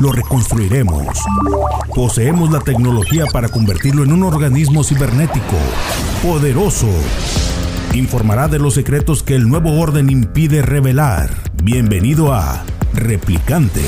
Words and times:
Lo 0.00 0.10
reconstruiremos. 0.10 1.06
Poseemos 1.94 2.50
la 2.50 2.60
tecnología 2.60 3.26
para 3.32 3.48
convertirlo 3.48 4.02
en 4.02 4.12
un 4.12 4.24
organismo 4.24 4.82
cibernético, 4.82 5.56
poderoso. 6.22 6.88
Informará 7.92 8.48
de 8.48 8.58
los 8.58 8.74
secretos 8.74 9.22
que 9.22 9.36
el 9.36 9.48
nuevo 9.48 9.80
orden 9.80 10.10
impide 10.10 10.62
revelar. 10.62 11.30
Bienvenido 11.62 12.32
a 12.32 12.64
Replicante. 12.92 13.82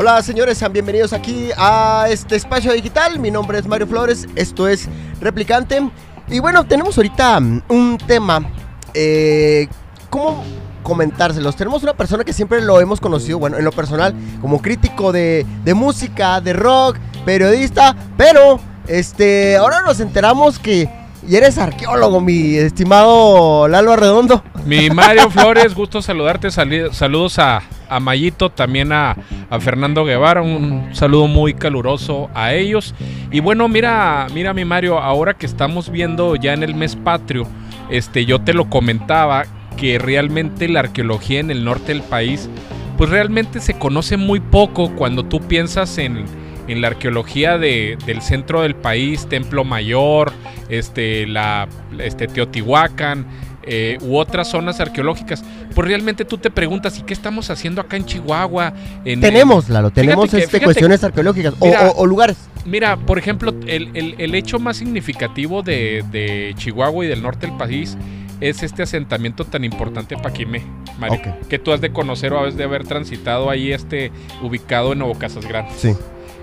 Hola 0.00 0.22
señores, 0.22 0.58
sean 0.58 0.72
bienvenidos 0.72 1.12
aquí 1.12 1.48
a 1.56 2.06
este 2.08 2.36
espacio 2.36 2.72
digital. 2.72 3.18
Mi 3.18 3.32
nombre 3.32 3.58
es 3.58 3.66
Mario 3.66 3.88
Flores, 3.88 4.28
esto 4.36 4.68
es 4.68 4.88
Replicante. 5.20 5.90
Y 6.30 6.40
bueno, 6.40 6.64
tenemos 6.64 6.96
ahorita 6.96 7.40
mm, 7.40 7.62
un 7.68 7.98
tema. 8.06 8.50
Eh, 8.94 9.68
¿Cómo 10.10 10.42
comentárselos? 10.82 11.56
Tenemos 11.56 11.82
una 11.82 11.94
persona 11.94 12.24
que 12.24 12.32
siempre 12.32 12.60
lo 12.62 12.80
hemos 12.80 13.00
conocido, 13.00 13.38
bueno, 13.38 13.58
en 13.58 13.64
lo 13.64 13.72
personal, 13.72 14.14
como 14.40 14.62
crítico 14.62 15.12
de, 15.12 15.44
de 15.64 15.74
música, 15.74 16.40
de 16.40 16.52
rock, 16.54 16.96
periodista, 17.24 17.94
pero 18.16 18.58
este, 18.86 19.56
ahora 19.56 19.82
nos 19.82 20.00
enteramos 20.00 20.58
que 20.58 20.88
y 21.26 21.36
eres 21.36 21.58
arqueólogo, 21.58 22.20
mi 22.20 22.56
estimado 22.56 23.68
Lalo 23.68 23.92
Arredondo. 23.92 24.42
Mi 24.64 24.88
Mario 24.88 25.30
Flores, 25.30 25.74
gusto 25.74 26.00
saludarte. 26.00 26.50
saludos 26.50 27.38
a, 27.38 27.62
a 27.88 28.00
Mayito, 28.00 28.50
también 28.50 28.92
a, 28.92 29.16
Fernando 29.60 30.04
Guevara. 30.04 30.42
Un 30.42 30.90
saludo 30.92 31.26
muy 31.26 31.54
caluroso 31.54 32.30
a 32.34 32.54
ellos. 32.54 32.94
Y 33.30 33.40
bueno, 33.40 33.68
mira, 33.68 34.26
mira 34.34 34.54
mi 34.54 34.64
Mario, 34.64 34.98
ahora 34.98 35.34
que 35.34 35.46
estamos 35.46 35.90
viendo 35.90 36.36
ya 36.36 36.52
en 36.52 36.62
el 36.62 36.74
mes 36.74 36.96
patrio, 36.96 37.46
este, 37.90 38.24
yo 38.24 38.40
te 38.40 38.54
lo 38.54 38.68
comentaba 38.68 39.44
que 39.76 39.98
realmente 39.98 40.68
la 40.68 40.80
arqueología 40.80 41.40
en 41.40 41.50
el 41.50 41.64
norte 41.64 41.92
del 41.92 42.02
país, 42.02 42.50
pues 42.96 43.10
realmente 43.10 43.60
se 43.60 43.78
conoce 43.78 44.16
muy 44.16 44.40
poco 44.40 44.94
cuando 44.96 45.24
tú 45.24 45.40
piensas 45.40 45.98
en 45.98 46.24
en 46.68 46.82
la 46.82 46.88
arqueología 46.88 47.58
de, 47.58 47.98
del 48.06 48.22
centro 48.22 48.62
del 48.62 48.76
país, 48.76 49.26
Templo 49.26 49.64
Mayor, 49.64 50.32
este, 50.68 51.26
la, 51.26 51.66
este, 51.98 52.28
Teotihuacán, 52.28 53.26
eh, 53.64 53.98
u 54.02 54.16
otras 54.16 54.50
zonas 54.50 54.78
arqueológicas. 54.78 55.44
Pues 55.78 55.86
realmente 55.86 56.24
tú 56.24 56.38
te 56.38 56.50
preguntas, 56.50 56.98
¿y 56.98 57.02
qué 57.02 57.14
estamos 57.14 57.50
haciendo 57.50 57.80
acá 57.80 57.96
en 57.96 58.04
Chihuahua? 58.04 58.72
tenemos, 59.04 59.68
Lalo, 59.68 59.92
tenemos 59.92 60.34
este, 60.34 60.60
cuestiones 60.60 61.04
arqueológicas 61.04 61.54
o, 61.60 62.04
lugares. 62.04 62.36
Mira, 62.64 62.96
por 62.96 63.16
ejemplo, 63.16 63.54
el, 63.64 64.34
hecho 64.34 64.58
más 64.58 64.76
significativo 64.76 65.62
de, 65.62 66.52
Chihuahua 66.56 67.04
y 67.04 67.08
del 67.08 67.22
norte 67.22 67.46
del 67.46 67.56
país 67.56 67.96
es 68.40 68.64
este 68.64 68.82
asentamiento 68.82 69.44
tan 69.44 69.62
importante 69.62 70.16
Paquime, 70.16 70.64
Mario, 70.98 71.20
que 71.48 71.60
tú 71.60 71.72
has 71.72 71.80
de 71.80 71.92
conocer 71.92 72.32
o 72.32 72.44
has 72.44 72.56
de 72.56 72.64
haber 72.64 72.84
transitado 72.84 73.48
ahí, 73.48 73.70
este, 73.70 74.10
ubicado 74.42 74.94
en 74.94 74.98
Nuevo 74.98 75.16
Casas 75.16 75.46
Grandes. 75.46 75.76
Sí. 75.76 75.94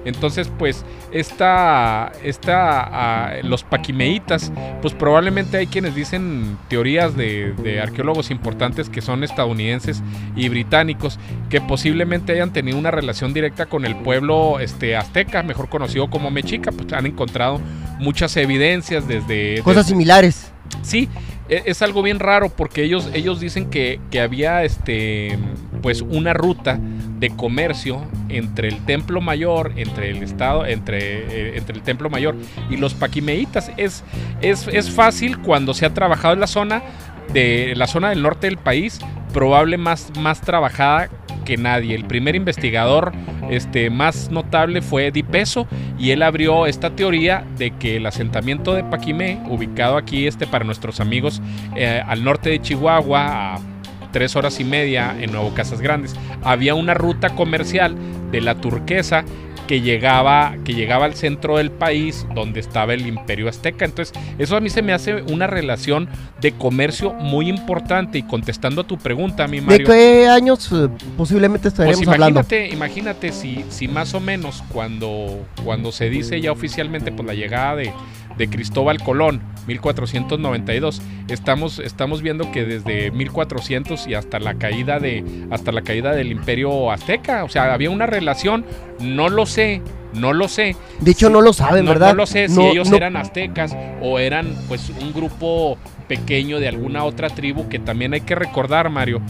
Entonces, 0.06 0.52
pues, 0.58 0.86
esta, 1.12 2.12
esta, 2.24 3.42
los 3.44 3.64
paquimeitas, 3.64 4.52
pues 4.82 4.94
probablemente 4.94 5.58
hay 5.58 5.68
quienes 5.68 5.96
dicen 5.96 6.58
teorías 6.70 7.18
de, 7.18 7.80
arqueólogos 7.82 8.32
importantes 8.32 8.90
que 8.90 9.02
son 9.02 9.24
estadounidenses 9.24 10.02
y 10.36 10.48
británicos, 10.50 11.20
que 11.50 11.60
posiblemente 11.60 12.34
hayan 12.34 12.54
tenido 12.54 12.78
una 12.78 12.92
relación 12.92 13.34
directa 13.34 13.66
con 13.66 13.86
el 13.86 13.96
pueblo 13.96 14.60
este, 14.60 14.96
azteca, 14.96 15.44
mejor 15.44 15.70
conocido 15.70 16.10
como 16.10 16.32
mexica, 16.32 16.72
pues 16.72 16.94
han 16.94 17.06
encontrado 17.06 17.60
muchas 18.00 18.38
evidencias 18.38 19.08
desde... 19.08 19.62
Cosas 19.64 19.88
similares. 19.88 20.52
Sí, 20.82 21.10
e, 21.50 21.64
es 21.66 21.82
algo 21.82 22.02
bien 22.02 22.20
raro 22.20 22.50
porque 22.50 22.84
ellos, 22.84 23.10
ellos 23.14 23.40
dicen 23.40 23.70
que, 23.70 24.00
que, 24.12 24.20
había 24.20 24.64
este, 24.64 25.38
pues 25.86 26.02
una 26.02 26.34
ruta 26.34 26.80
de 27.20 27.30
comercio 27.30 28.02
entre 28.30 28.70
el 28.70 28.84
Templo 28.86 29.22
Mayor, 29.22 29.74
entre 29.76 30.10
el 30.10 30.24
Estado, 30.24 30.66
entre, 30.66 30.98
eh, 30.98 31.58
entre 31.58 31.76
el 31.76 31.84
Templo 31.84 32.10
Mayor 32.10 32.36
y 32.72 32.78
los 32.78 32.96
paquimeitas. 32.96 33.72
Es, 33.78 34.04
es, 34.42 34.68
es 34.68 34.90
fácil 34.90 35.38
cuando 35.38 35.76
se 35.76 35.86
ha 35.86 35.94
trabajado 35.94 36.34
en 36.34 36.40
la 36.40 36.48
zona 36.48 36.82
de 37.32 37.74
la 37.76 37.86
zona 37.86 38.10
del 38.10 38.24
norte 38.24 38.48
del 38.48 38.58
país, 38.58 39.00
probable 39.32 39.78
más, 39.78 40.12
más 40.18 40.42
trabajada 40.42 41.08
que 41.46 41.56
nadie. 41.56 41.94
El 41.94 42.06
primer 42.06 42.36
investigador 42.36 43.12
este, 43.52 43.92
más 43.92 44.32
notable 44.32 44.82
fue 44.82 45.12
Di 45.12 45.22
Peso 45.22 45.68
y 46.00 46.10
él 46.10 46.24
abrió 46.24 46.66
esta 46.66 46.96
teoría 46.96 47.46
de 47.60 47.70
que 47.70 47.98
el 47.98 48.08
asentamiento 48.08 48.74
de 48.74 48.84
Paquimé, 48.84 49.40
ubicado 49.52 49.98
aquí 49.98 50.26
este, 50.26 50.48
para 50.48 50.66
nuestros 50.66 51.00
amigos 51.00 51.44
eh, 51.76 52.02
al 52.08 52.24
norte 52.24 52.50
de 52.50 52.60
Chihuahua, 52.60 53.54
a 53.54 53.75
tres 54.16 54.38
horas 54.38 54.62
y 54.62 54.64
media 54.64 55.14
en 55.20 55.34
Nuevo 55.34 55.54
Casas 55.54 55.82
Grandes, 55.82 56.16
había 56.42 56.74
una 56.74 56.94
ruta 56.94 57.32
comercial 57.32 57.98
de 58.32 58.40
la 58.40 58.56
turquesa 58.56 59.26
que 59.68 59.82
llegaba, 59.82 60.56
que 60.64 60.74
llegaba 60.74 61.04
al 61.04 61.16
centro 61.16 61.58
del 61.58 61.70
país 61.70 62.26
donde 62.34 62.62
estaba 62.62 62.94
el 62.94 63.06
imperio 63.08 63.50
azteca. 63.50 63.84
Entonces, 63.84 64.18
eso 64.38 64.56
a 64.56 64.62
mí 64.62 64.70
se 64.70 64.82
me 64.84 64.94
hace 64.94 65.16
una 65.24 65.48
relación 65.48 66.08
de 66.40 66.54
comercio 66.54 67.12
muy 67.12 67.50
importante. 67.50 68.18
Y 68.18 68.24
contestando 68.24 68.84
a 68.84 68.88
tu 68.88 68.98
pregunta, 68.98 69.50
mi 69.50 69.60
Mario. 69.60 69.86
¿De 69.86 69.94
qué 69.94 70.30
años 70.30 70.72
eh, 70.72 70.88
posiblemente 71.18 71.68
estaríamos 71.68 72.06
pues 72.06 72.18
imagínate, 72.18 72.56
hablando? 72.56 72.74
Imagínate 72.74 73.34
si, 73.34 73.66
si 73.68 73.90
más 73.90 74.14
o 74.14 74.22
menos 74.22 74.64
cuando, 74.72 75.46
cuando 75.66 75.92
se 75.92 76.10
dice 76.10 76.40
ya 76.40 76.54
oficialmente 76.54 77.12
pues, 77.12 77.28
la 77.28 77.34
llegada 77.34 77.76
de, 77.76 77.92
de 78.38 78.50
Cristóbal 78.50 79.04
Colón, 79.04 79.42
1492. 79.68 81.02
Estamos, 81.30 81.80
estamos 81.80 82.22
viendo 82.22 82.52
que 82.52 82.66
desde 82.66 83.12
1400 83.12 84.08
y 84.08 84.14
hasta 84.14 84.40
la 84.40 84.56
caída 84.56 85.00
de 85.00 85.24
hasta 85.52 85.72
la 85.72 85.82
caída 85.82 86.14
del 86.14 86.32
Imperio 86.32 86.92
Azteca, 86.92 87.44
o 87.44 87.50
sea, 87.50 87.74
había 87.74 87.90
una 87.90 88.06
relación, 88.06 88.66
no 89.00 89.30
lo 89.30 89.46
sé, 89.46 89.82
no 90.14 90.34
lo 90.34 90.48
sé. 90.48 90.76
De 91.00 91.12
hecho, 91.12 91.30
no 91.30 91.42
lo 91.42 91.54
saben, 91.54 91.86
¿verdad? 91.86 92.10
No 92.10 92.16
lo 92.16 92.26
sé 92.26 92.50
si 92.50 92.62
ellos 92.62 92.92
eran 92.92 93.18
aztecas 93.18 93.76
o 94.02 94.20
eran 94.20 94.56
pues 94.68 94.90
un 94.90 95.14
grupo 95.14 95.78
pequeño 96.08 96.60
de 96.60 96.68
alguna 96.68 97.04
otra 97.04 97.30
tribu 97.30 97.68
que 97.68 97.80
también 97.80 98.14
hay 98.14 98.22
que 98.22 98.36
recordar, 98.36 98.90
Mario, 98.90 99.22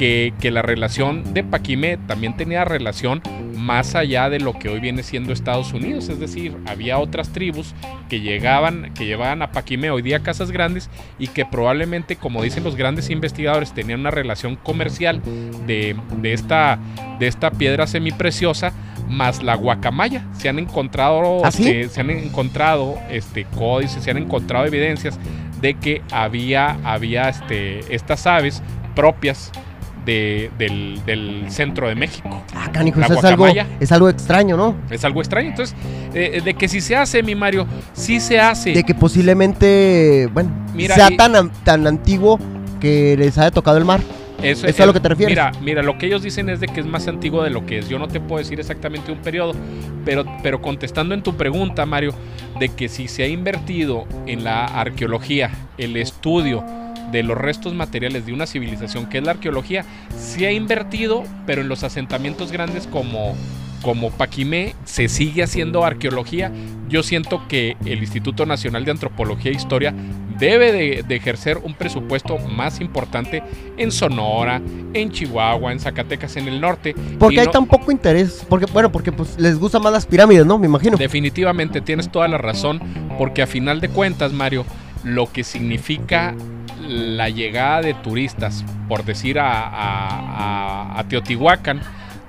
que, 0.00 0.32
que 0.40 0.50
la 0.50 0.62
relación 0.62 1.34
de 1.34 1.44
Paquimé 1.44 1.98
también 1.98 2.34
tenía 2.34 2.64
relación 2.64 3.20
más 3.54 3.94
allá 3.94 4.30
de 4.30 4.40
lo 4.40 4.58
que 4.58 4.70
hoy 4.70 4.80
viene 4.80 5.02
siendo 5.02 5.34
Estados 5.34 5.74
Unidos, 5.74 6.08
es 6.08 6.18
decir, 6.18 6.56
había 6.66 6.98
otras 6.98 7.34
tribus 7.34 7.74
que 8.08 8.20
llegaban, 8.20 8.94
que 8.94 9.04
llevaban 9.04 9.42
a 9.42 9.52
Paquimé 9.52 9.90
hoy 9.90 10.00
día 10.00 10.20
casas 10.20 10.52
grandes 10.52 10.88
y 11.18 11.26
que 11.26 11.44
probablemente, 11.44 12.16
como 12.16 12.42
dicen 12.42 12.64
los 12.64 12.76
grandes 12.76 13.10
investigadores, 13.10 13.74
tenían 13.74 14.00
una 14.00 14.10
relación 14.10 14.56
comercial 14.56 15.20
de, 15.66 15.94
esta, 16.22 16.78
de 17.18 17.26
esta 17.26 17.50
piedra 17.50 17.86
semipreciosa 17.86 18.72
más 19.06 19.42
la 19.42 19.54
guacamaya. 19.54 20.24
Se 20.32 20.48
han 20.48 20.58
encontrado, 20.58 21.44
¿Ah, 21.44 21.50
este, 21.50 21.90
se 21.90 22.00
han 22.00 22.08
encontrado 22.08 22.94
este, 23.10 23.44
códices, 23.44 24.02
se 24.02 24.10
han 24.10 24.16
encontrado 24.16 24.64
evidencias 24.64 25.20
de 25.60 25.74
que 25.74 26.00
había, 26.10 26.78
había 26.84 27.28
este, 27.28 27.80
estas 27.94 28.26
aves 28.26 28.62
propias 28.94 29.52
del, 30.04 31.44
centro 31.48 31.88
de 31.88 31.94
México. 31.94 32.42
Ah, 32.54 32.70
canijo, 32.72 33.00
eso 33.00 33.14
es 33.14 33.24
algo, 33.24 33.46
es 33.46 33.92
algo 33.92 34.08
extraño, 34.08 34.56
¿no? 34.56 34.76
Es 34.90 35.04
algo 35.04 35.20
extraño. 35.20 35.50
Entonces, 35.50 35.76
eh, 36.14 36.32
eh, 36.34 36.40
de 36.40 36.54
que 36.54 36.68
si 36.68 36.80
se 36.80 36.96
hace, 36.96 37.22
mi 37.22 37.34
Mario, 37.34 37.66
sí 37.92 38.20
se 38.20 38.40
hace. 38.40 38.72
De 38.72 38.84
que 38.84 38.94
posiblemente, 38.94 40.28
bueno, 40.32 40.50
sea 40.94 41.10
tan, 41.16 41.50
tan 41.64 41.86
antiguo 41.86 42.38
que 42.80 43.16
les 43.16 43.36
haya 43.38 43.50
tocado 43.50 43.78
el 43.78 43.84
mar. 43.84 44.00
Eso, 44.42 44.66
es 44.66 44.80
a 44.80 44.86
lo 44.86 44.94
que 44.94 45.00
te 45.00 45.08
refieres? 45.10 45.32
Mira, 45.32 45.52
mira, 45.60 45.82
lo 45.82 45.98
que 45.98 46.06
ellos 46.06 46.22
dicen 46.22 46.48
es 46.48 46.60
de 46.60 46.66
que 46.66 46.80
es 46.80 46.86
más 46.86 47.06
antiguo 47.08 47.42
de 47.42 47.50
lo 47.50 47.66
que 47.66 47.78
es. 47.78 47.88
Yo 47.88 47.98
no 47.98 48.08
te 48.08 48.20
puedo 48.20 48.38
decir 48.38 48.58
exactamente 48.58 49.12
un 49.12 49.18
periodo, 49.18 49.52
pero, 50.04 50.24
pero 50.42 50.62
contestando 50.62 51.14
en 51.14 51.22
tu 51.22 51.36
pregunta, 51.36 51.84
Mario, 51.84 52.14
de 52.58 52.70
que 52.70 52.88
si 52.88 53.06
se 53.06 53.22
ha 53.22 53.26
invertido 53.26 54.06
en 54.26 54.44
la 54.44 54.64
arqueología, 54.64 55.50
el 55.76 55.96
estudio, 55.96 56.64
de 57.10 57.22
los 57.22 57.36
restos 57.36 57.74
materiales 57.74 58.26
de 58.26 58.32
una 58.32 58.46
civilización 58.46 59.06
que 59.06 59.18
es 59.18 59.24
la 59.24 59.32
arqueología, 59.32 59.84
se 60.16 60.46
ha 60.46 60.52
invertido, 60.52 61.24
pero 61.46 61.62
en 61.62 61.68
los 61.68 61.82
asentamientos 61.82 62.52
grandes 62.52 62.86
como, 62.86 63.36
como 63.82 64.10
Paquimé 64.10 64.74
se 64.84 65.08
sigue 65.08 65.42
haciendo 65.42 65.84
arqueología. 65.84 66.52
Yo 66.88 67.02
siento 67.02 67.46
que 67.48 67.76
el 67.84 68.00
Instituto 68.00 68.46
Nacional 68.46 68.84
de 68.84 68.90
Antropología 68.90 69.50
e 69.50 69.54
Historia 69.54 69.94
debe 70.40 70.72
de, 70.72 71.14
ejercer 71.14 71.58
un 71.58 71.74
presupuesto 71.74 72.38
más 72.38 72.80
importante 72.80 73.42
en 73.76 73.92
Sonora, 73.92 74.60
en 74.94 75.10
Chihuahua, 75.10 75.70
en 75.70 75.78
Zacatecas, 75.78 76.36
en 76.36 76.48
el 76.48 76.60
norte. 76.60 76.94
Porque 77.18 77.40
hay 77.40 77.48
tan 77.48 77.66
poco 77.66 77.92
interés, 77.92 78.44
porque 78.48 78.66
bueno, 78.72 78.90
porque 78.90 79.12
pues 79.12 79.38
les 79.38 79.58
gustan 79.58 79.82
más 79.82 79.92
las 79.92 80.06
pirámides, 80.06 80.46
¿no? 80.46 80.58
Me 80.58 80.66
imagino. 80.66 80.96
Definitivamente 80.96 81.82
tienes 81.82 82.10
toda 82.10 82.26
la 82.26 82.38
razón, 82.38 82.80
porque 83.18 83.42
a 83.42 83.46
final 83.46 83.80
de 83.80 83.90
cuentas, 83.90 84.32
Mario, 84.32 84.64
lo 85.04 85.30
que 85.30 85.44
significa 85.44 86.34
la 86.86 87.28
llegada 87.28 87.82
de 87.82 87.94
turistas, 87.94 88.64
por 88.88 89.04
decir 89.04 89.38
a, 89.38 90.98
a 90.98 91.04
Teotihuacán, 91.08 91.80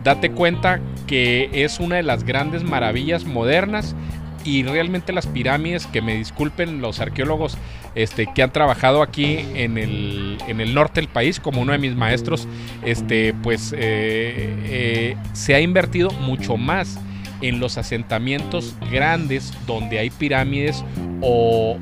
date 0.03 0.31
cuenta 0.31 0.79
que 1.07 1.49
es 1.53 1.79
una 1.79 1.97
de 1.97 2.03
las 2.03 2.23
grandes 2.23 2.63
maravillas 2.63 3.25
modernas 3.25 3.95
y 4.43 4.63
realmente 4.63 5.13
las 5.13 5.27
pirámides, 5.27 5.85
que 5.87 6.01
me 6.01 6.15
disculpen 6.15 6.81
los 6.81 6.99
arqueólogos 6.99 7.57
este, 7.95 8.27
que 8.33 8.43
han 8.43 8.51
trabajado 8.51 9.01
aquí 9.01 9.45
en 9.55 9.77
el, 9.77 10.37
en 10.47 10.61
el 10.61 10.73
norte 10.73 11.01
del 11.01 11.09
país, 11.09 11.39
como 11.39 11.61
uno 11.61 11.73
de 11.73 11.77
mis 11.77 11.95
maestros, 11.95 12.47
este, 12.83 13.33
pues 13.43 13.73
eh, 13.73 13.77
eh, 13.79 15.17
se 15.33 15.55
ha 15.55 15.61
invertido 15.61 16.11
mucho 16.11 16.57
más 16.57 16.99
en 17.41 17.59
los 17.59 17.77
asentamientos 17.77 18.75
grandes 18.91 19.53
donde 19.65 19.99
hay 19.99 20.09
pirámides 20.09 20.83
o 21.21 21.77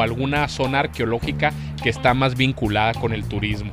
alguna 0.00 0.48
zona 0.48 0.80
arqueológica 0.80 1.52
que 1.82 1.90
está 1.90 2.14
más 2.14 2.36
vinculada 2.36 2.94
con 2.94 3.12
el 3.12 3.24
turismo. 3.24 3.72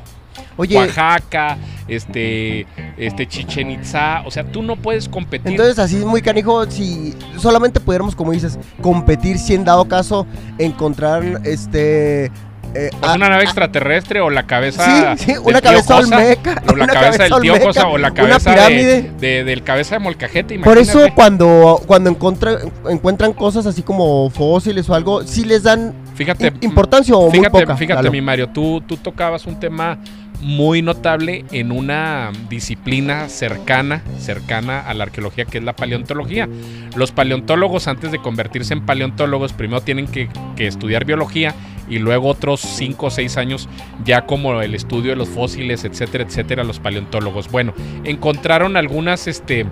Oaxaca, 0.57 1.57
este, 1.87 2.65
este 2.97 3.27
Chichen 3.27 3.71
Itza, 3.71 4.23
o 4.25 4.31
sea, 4.31 4.43
tú 4.43 4.63
no 4.63 4.75
puedes 4.75 5.07
competir. 5.07 5.51
Entonces, 5.51 5.79
así 5.79 5.97
es 5.97 6.05
muy 6.05 6.21
canijo, 6.21 6.69
si 6.69 7.13
solamente 7.37 7.79
pudiéramos, 7.79 8.15
como 8.15 8.31
dices, 8.31 8.57
competir 8.81 9.37
si 9.37 9.53
en 9.53 9.63
dado 9.63 9.87
caso 9.87 10.25
encontrar 10.57 11.41
este 11.43 12.31
eh, 12.73 12.89
una 13.01 13.29
nave 13.29 13.43
extraterrestre 13.43 14.21
o 14.21 14.29
la 14.29 14.45
cabeza 14.45 15.15
sí, 15.17 15.25
sí, 15.25 15.37
una 15.43 15.61
cabeza 15.61 15.97
olmeca 15.97 16.61
o 16.69 16.75
la 16.75 16.87
cabeza 16.87 17.23
del 17.23 17.33
tío 17.41 17.59
Cosa 17.59 17.87
o 17.87 17.97
la 17.97 18.13
cabeza 18.13 18.53
pirámide. 18.53 19.11
De, 19.19 19.43
del 19.43 19.63
cabeza 19.63 19.95
de 19.95 19.99
molcajete 19.99 20.59
por 20.59 20.77
eso 20.77 21.07
cuando 21.15 21.81
cuando 21.85 22.09
encuentran 22.09 23.33
cosas 23.33 23.65
así 23.65 23.83
como 23.83 24.29
fósiles 24.29 24.89
o 24.89 24.95
algo 24.95 25.23
sí 25.23 25.43
les 25.43 25.63
dan 25.63 25.93
fíjate 26.15 26.53
importancia 26.61 27.15
o 27.15 27.31
fíjate, 27.31 27.49
muy 27.49 27.61
poca, 27.61 27.77
fíjate 27.77 28.09
mi 28.09 28.21
Mario 28.21 28.49
tú 28.49 28.81
tú 28.81 28.97
tocabas 28.97 29.45
un 29.45 29.59
tema 29.59 29.97
muy 30.41 30.81
notable 30.81 31.45
en 31.51 31.71
una 31.71 32.31
disciplina 32.49 33.29
cercana, 33.29 34.01
cercana 34.19 34.79
a 34.79 34.93
la 34.93 35.05
arqueología, 35.05 35.45
que 35.45 35.57
es 35.57 35.63
la 35.63 35.75
paleontología. 35.75 36.47
Los 36.95 37.11
paleontólogos, 37.11 37.87
antes 37.87 38.11
de 38.11 38.19
convertirse 38.19 38.73
en 38.73 38.85
paleontólogos, 38.85 39.53
primero 39.53 39.81
tienen 39.81 40.07
que, 40.07 40.29
estudiar 40.57 41.05
biología 41.05 41.55
y 41.89 41.99
luego 41.99 42.29
otros 42.29 42.61
5 42.61 43.05
o 43.05 43.09
6 43.09 43.37
años 43.37 43.69
ya 44.03 44.25
como 44.25 44.61
el 44.61 44.75
estudio 44.75 45.11
de 45.11 45.15
los 45.15 45.29
fósiles, 45.29 45.83
etcétera, 45.83 46.23
etcétera, 46.23 46.63
los 46.63 46.79
paleontólogos. 46.79 47.49
Bueno, 47.49 47.73
encontraron 48.03 48.77
algunas, 48.77 49.27
este, 49.27 49.65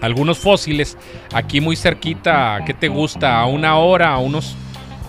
algunos 0.00 0.38
fósiles 0.38 0.96
aquí 1.32 1.60
muy 1.60 1.76
cerquita, 1.76 2.60
¿qué 2.66 2.74
te 2.74 2.88
gusta? 2.88 3.40
A 3.40 3.46
una 3.46 3.78
hora, 3.78 4.12
a 4.12 4.18
unos 4.18 4.56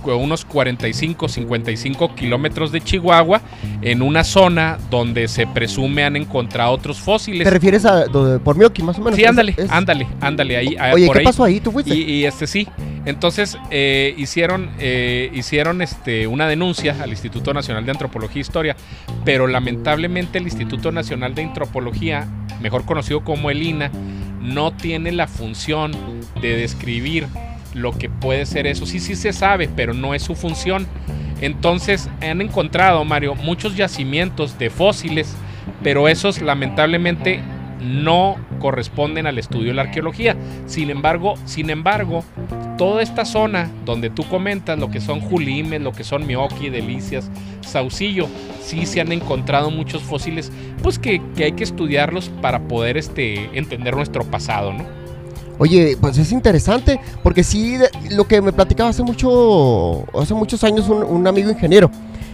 unos 0.04 0.46
45, 0.46 1.28
55 1.28 2.16
kilómetros 2.16 2.72
de 2.72 2.82
Chihuahua, 2.82 3.42
en 3.82 4.02
una 4.02 4.24
zona 4.24 4.78
donde 4.90 5.28
se 5.28 5.48
presume 5.48 6.04
han 6.04 6.16
encontrado 6.16 6.72
otros 6.72 7.00
fósiles. 7.00 7.44
¿Te 7.44 7.50
refieres 7.52 7.86
a 7.86 8.06
por 8.44 8.58
Mioki, 8.58 8.84
más 8.84 8.98
o 8.98 9.02
menos? 9.02 9.18
Sí, 9.18 9.26
ándale, 9.26 9.56
ándale, 9.70 10.08
ándale. 10.20 10.58
Ahí, 10.58 10.78
Oye, 10.94 11.10
¿qué 11.12 11.22
pasó 11.22 11.44
ahí? 11.44 11.60
¿Tú 11.60 11.72
fuiste? 11.72 11.96
Y, 11.96 12.26
este 12.26 12.48
sí. 12.48 12.68
Entonces 13.06 13.58
eh, 13.72 14.14
hicieron, 14.18 14.70
eh, 14.80 15.32
hicieron 15.34 15.82
este, 15.82 16.28
una 16.28 16.48
denuncia 16.48 16.96
al 17.02 17.10
Instituto 17.10 17.54
Nacional 17.54 17.86
de 17.86 17.92
Antropología 17.92 18.40
e 18.40 18.42
Historia, 18.42 18.76
pero 19.26 19.48
lamentablemente 19.48 20.38
el 20.38 20.46
Instituto 20.46 20.92
Nacional 20.92 21.34
de 21.34 21.44
Antropología, 21.44 22.28
mejor 22.62 22.86
conocido 22.86 23.24
como 23.24 23.50
el 23.50 23.64
INA, 23.64 23.92
no 24.42 24.72
tiene 24.72 25.12
la 25.12 25.28
función 25.28 25.92
de 26.42 26.56
describir 26.58 27.28
lo 27.74 27.98
que 27.98 28.10
puede 28.10 28.46
ser 28.46 28.68
eso. 28.68 28.86
Sí, 28.86 29.00
sí 29.00 29.16
se 29.16 29.34
sabe, 29.34 29.70
pero 29.76 29.94
no 29.94 30.14
es 30.14 30.24
su 30.24 30.36
función. 30.36 30.88
Entonces 31.42 32.10
han 32.22 32.42
encontrado, 32.42 33.04
Mario, 33.04 33.36
muchos 33.36 33.76
yacimientos 33.76 34.60
de 34.60 34.70
fósiles, 34.70 35.36
pero 35.84 36.08
esos 36.08 36.42
lamentablemente 36.42 37.42
no 37.82 38.36
corresponden 38.60 39.26
al 39.26 39.40
estudio 39.40 39.70
de 39.70 39.74
la 39.74 39.82
arqueología. 39.84 40.36
Sin 40.68 40.90
embargo, 40.90 41.34
sin 41.46 41.70
embargo, 41.70 42.24
toda 42.78 43.02
esta 43.02 43.26
zona 43.26 43.70
donde 43.86 44.10
tú 44.10 44.24
comentas 44.24 44.78
lo 44.80 44.92
que 44.92 45.02
son 45.02 45.20
Julimes, 45.20 45.82
lo 45.82 45.92
que 45.92 46.04
son 46.04 46.28
Mioki, 46.28 46.70
Delicias, 46.70 47.30
Saucillo, 47.62 48.28
sí 48.62 48.86
se 48.86 49.02
han 49.02 49.12
encontrado 49.12 49.72
muchos 49.72 50.04
fósiles, 50.04 50.52
pues 50.84 51.00
que, 51.00 51.22
que 51.36 51.46
hay 51.46 51.52
que 51.54 51.64
estudiarlos 51.64 52.30
para 52.42 52.60
poder 52.68 52.98
este, 52.98 53.50
entender 53.58 53.96
nuestro 53.96 54.24
pasado, 54.24 54.74
¿no? 54.74 55.01
Oye, 55.62 55.96
pues 56.02 56.18
es 56.18 56.32
interesante, 56.32 57.00
porque 57.22 57.44
sí, 57.44 57.78
lo 58.10 58.28
que 58.28 58.42
me 58.42 58.52
platicaba 58.52 58.90
hace 58.90 59.04
mucho, 59.04 60.06
hace 60.20 60.34
muchos 60.34 60.64
años 60.64 60.90
un, 60.90 61.28
amigo 61.28 61.52
ingeniero, 61.52 61.92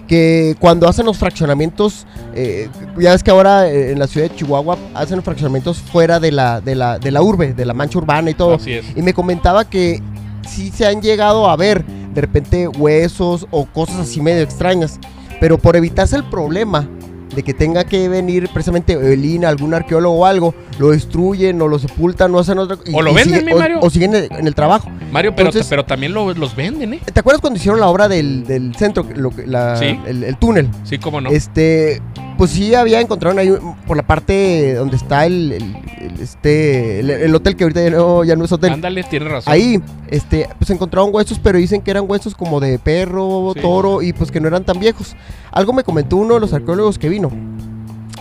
que 0.08 0.56
cuando 0.62 0.88
hacen 0.88 1.06
los 1.06 1.18
fraccionamientos, 1.18 2.08
eh, 2.34 2.70
ya 2.98 3.12
ves 3.12 3.24
que 3.24 3.32
ahora 3.32 3.70
eh, 3.70 3.92
en 3.92 4.00
la 4.00 4.08
ciudad 4.08 4.30
de 4.30 4.36
Chihuahua 4.38 4.78
hacen 4.94 5.22
fraccionamientos 5.22 5.80
fuera 5.80 6.22
de 6.22 6.32
la, 6.32 6.62
de 6.62 6.76
la, 6.76 7.00
de 7.00 7.12
la 7.12 7.22
urbe, 7.22 7.54
de 7.54 7.66
la 7.66 7.74
mancha 7.74 7.98
urbana 7.98 8.30
y 8.30 8.34
todo. 8.34 8.54
Así 8.54 8.72
es. 8.72 8.86
Y 8.96 9.02
me 9.02 9.14
comentaba 9.14 9.70
que 9.70 10.02
sí 10.48 10.72
se 10.74 10.86
han 10.86 11.02
llegado 11.02 11.50
a 11.50 11.58
ver 11.58 11.84
de 11.84 12.22
repente 12.22 12.70
huesos 12.70 13.46
o 13.52 13.66
cosas 13.66 13.98
así 13.98 14.22
medio 14.22 14.42
extrañas, 14.42 15.02
pero 15.42 15.58
por 15.58 15.76
evitarse 15.76 16.16
el 16.16 16.24
problema 16.24 16.88
de 17.38 17.44
que 17.44 17.54
tenga 17.54 17.84
que 17.84 18.10
venir 18.10 18.50
precisamente 18.50 18.94
Elina, 18.94 19.50
algún 19.50 19.72
arqueólogo 19.76 20.22
o 20.22 20.26
algo, 20.26 20.56
lo 20.80 20.90
destruyen 20.90 21.62
o 21.62 21.68
lo 21.68 21.78
sepultan 21.78 22.34
o 22.34 22.40
hacen 22.40 22.58
otra 22.58 22.80
O 22.92 23.02
lo 23.04 23.14
venden, 23.14 23.46
Mario. 23.56 23.78
O, 23.80 23.92
siguen 23.92 24.16
en 24.16 24.48
el, 24.48 24.56
trabajo. 24.56 24.90
Mario, 25.12 25.36
pero, 25.36 25.52
pero 25.70 25.86
también 25.86 26.14
los 26.14 26.56
venden, 26.56 26.96
¿eh? 26.96 27.02
¿Te 27.14 27.20
acuerdas 27.20 27.40
cuando 27.40 27.58
hicieron 27.58 27.80
la 27.80 27.90
obra 27.90 28.08
del, 28.08 28.74
centro, 28.76 29.06
lo, 29.16 29.32
la, 29.46 29.78
el, 29.80 30.24
el, 30.24 30.38
túnel? 30.38 30.68
Sí, 30.84 30.98
cómo 30.98 31.22
no. 31.22 31.30
Este, 31.30 32.02
pues 32.38 32.52
sí 32.52 32.76
había 32.76 33.02
encontrado 33.02 33.38
ahí 33.40 33.52
por 33.86 33.98
la 33.98 34.04
parte 34.04 34.76
donde 34.76 34.96
está 34.96 35.26
el, 35.26 35.76
este 36.20 37.00
el, 37.00 37.34
hotel 37.34 37.56
que 37.56 37.64
ahorita 37.64 37.84
ya 37.84 37.90
no, 37.90 38.24
ya 38.24 38.36
no 38.36 38.46
es 38.46 38.52
hotel. 38.52 38.74
Ándale, 38.74 39.04
tiene 39.04 39.28
razón. 39.28 39.52
Ahí, 39.52 39.82
este, 40.10 40.48
pues 40.58 40.70
encontraron 40.70 41.10
huesos, 41.14 41.40
pero 41.40 41.58
dicen 41.58 41.82
que 41.82 41.92
eran 41.92 42.06
huesos 42.08 42.36
como 42.36 42.60
de 42.60 42.80
perro, 42.80 43.54
toro 43.60 44.02
y 44.02 44.14
pues 44.14 44.32
que 44.32 44.40
no 44.40 44.48
eran 44.48 44.64
tan 44.64 44.80
viejos. 44.80 45.16
Algo 45.52 45.74
me 45.74 45.84
comentó 45.84 46.18
uno 46.18 46.36
de 46.36 46.40
los 46.40 46.54
arqueólogos 46.54 47.00
que 47.00 47.10
vino 47.10 47.32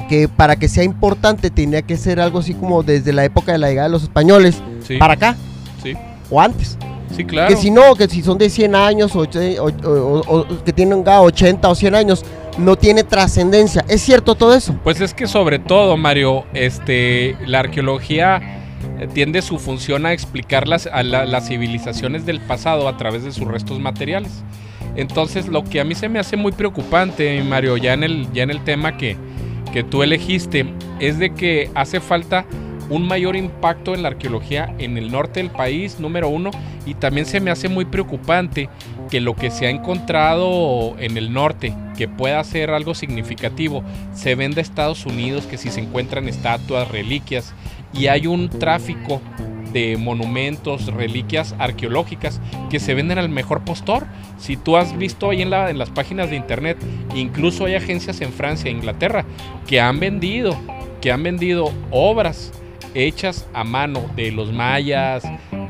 que 0.09 0.29
para 0.29 0.57
que 0.57 0.69
sea 0.69 0.85
importante 0.85 1.51
tenía 1.51 1.83
que 1.83 1.97
ser 1.97 2.21
algo 2.21 2.39
así 2.39 2.55
como 2.55 2.83
desde 2.83 3.13
la 3.13 3.25
época 3.25 3.53
de 3.53 3.59
la 3.59 3.69
llegada 3.69 3.89
de 3.89 3.93
los 3.93 4.05
españoles 4.05 4.63
para 4.99 5.15
acá. 5.15 5.37
Sí. 5.83 5.95
O 6.31 6.41
antes. 6.41 6.79
Sí, 7.15 7.25
claro. 7.25 7.49
Que 7.49 7.57
si 7.57 7.71
no, 7.71 7.95
que 7.95 8.09
si 8.09 8.23
son 8.23 8.37
de 8.37 8.51
100 8.51 8.75
años 8.75 9.15
o, 9.15 9.23
o 9.23 10.65
que 10.65 10.73
tienen 10.73 11.03
80 11.07 11.69
o 11.69 11.75
100 11.75 11.95
años, 11.95 12.25
no 12.59 12.77
tiene 12.77 13.05
trascendencia. 13.05 13.85
¿Es 13.89 14.03
cierto 14.03 14.35
todo 14.35 14.55
eso? 14.55 14.79
Pues 14.83 15.01
es 15.01 15.15
que 15.15 15.27
sobre 15.27 15.59
todo, 15.59 15.97
Mario, 15.97 16.45
este, 16.55 17.37
la 17.47 17.61
arqueología 17.61 18.41
eh, 18.99 19.09
tiende 19.13 19.43
su 19.43 19.59
función 19.59 20.07
a 20.07 20.13
explicar 20.13 20.67
las, 20.67 20.87
a 20.87 21.03
las 21.03 21.49
civilizaciones 21.49 22.27
del 22.27 22.41
pasado 22.41 22.89
a 22.89 22.97
través 22.97 23.25
de 23.25 23.33
sus 23.33 23.47
restos 23.47 23.79
materiales. 23.79 24.43
Entonces, 24.97 25.49
lo 25.49 25.63
que 25.65 25.81
a 25.81 25.85
mí 25.85 25.95
se 25.95 26.09
me 26.09 26.19
hace 26.19 26.37
muy 26.37 26.53
preocupante, 26.53 27.43
Mario, 27.43 27.77
ya 27.77 27.93
en 27.93 28.03
el, 28.03 28.33
ya 28.33 28.43
en 28.43 28.51
el 28.51 28.65
tema 28.65 28.97
que, 28.97 29.17
que 29.73 29.85
tú 29.85 30.03
elegiste, 30.03 30.73
es 31.01 31.19
de 31.19 31.35
que 31.35 31.71
hace 31.75 32.01
falta 32.01 32.47
un 32.89 33.07
mayor 33.07 33.37
impacto 33.37 33.95
en 33.95 34.03
la 34.03 34.09
arqueología 34.09 34.75
en 34.79 34.97
el 34.97 35.11
norte 35.11 35.41
del 35.41 35.51
país, 35.51 35.99
número 35.99 36.29
uno, 36.29 36.51
y 36.87 36.95
también 36.95 37.27
se 37.27 37.41
me 37.41 37.51
hace 37.51 37.69
muy 37.69 37.85
preocupante 37.85 38.71
que 39.11 39.21
lo 39.21 39.35
que 39.35 39.51
se 39.51 39.67
ha 39.67 39.71
encontrado 39.71 40.97
en 40.99 41.17
el 41.17 41.33
norte, 41.33 41.75
que 41.97 42.09
pueda 42.09 42.43
ser 42.45 42.71
algo 42.71 42.95
significativo, 42.95 43.83
se 44.15 44.37
venda 44.37 44.61
a 44.61 44.63
Estados 44.63 45.05
Unidos, 45.05 45.47
que 45.47 45.59
si 45.59 45.69
se 45.69 45.81
encuentran 45.81 46.29
estatuas, 46.29 46.89
reliquias, 46.89 47.53
y 47.93 48.07
hay 48.07 48.27
un 48.27 48.49
tráfico 48.49 49.21
de 49.73 49.97
monumentos, 49.97 50.87
reliquias 50.87 51.55
arqueológicas 51.59 52.41
que 52.71 52.81
se 52.81 52.95
venden 52.95 53.19
al 53.19 53.29
mejor 53.29 53.65
postor. 53.65 54.07
Si 54.39 54.57
tú 54.57 54.77
has 54.77 54.97
visto 54.97 55.31
ahí 55.31 55.43
en, 55.43 55.51
la, 55.51 55.71
en 55.71 55.79
las 55.79 55.91
páginas 55.91 56.31
de 56.31 56.37
internet, 56.37 56.79
incluso 57.15 57.65
hay 57.65 57.75
agencias 57.75 58.21
en 58.21 58.33
Francia 58.33 58.69
e 58.69 58.73
Inglaterra 58.73 59.25
que 59.67 59.81
han 59.81 59.99
vendido, 59.99 60.57
que 61.01 61.11
han 61.11 61.23
vendido 61.23 61.73
obras 61.91 62.53
hechas 63.05 63.47
a 63.55 63.65
mano 63.65 64.01
de 64.17 64.33
los 64.33 64.53
mayas, 64.53 65.23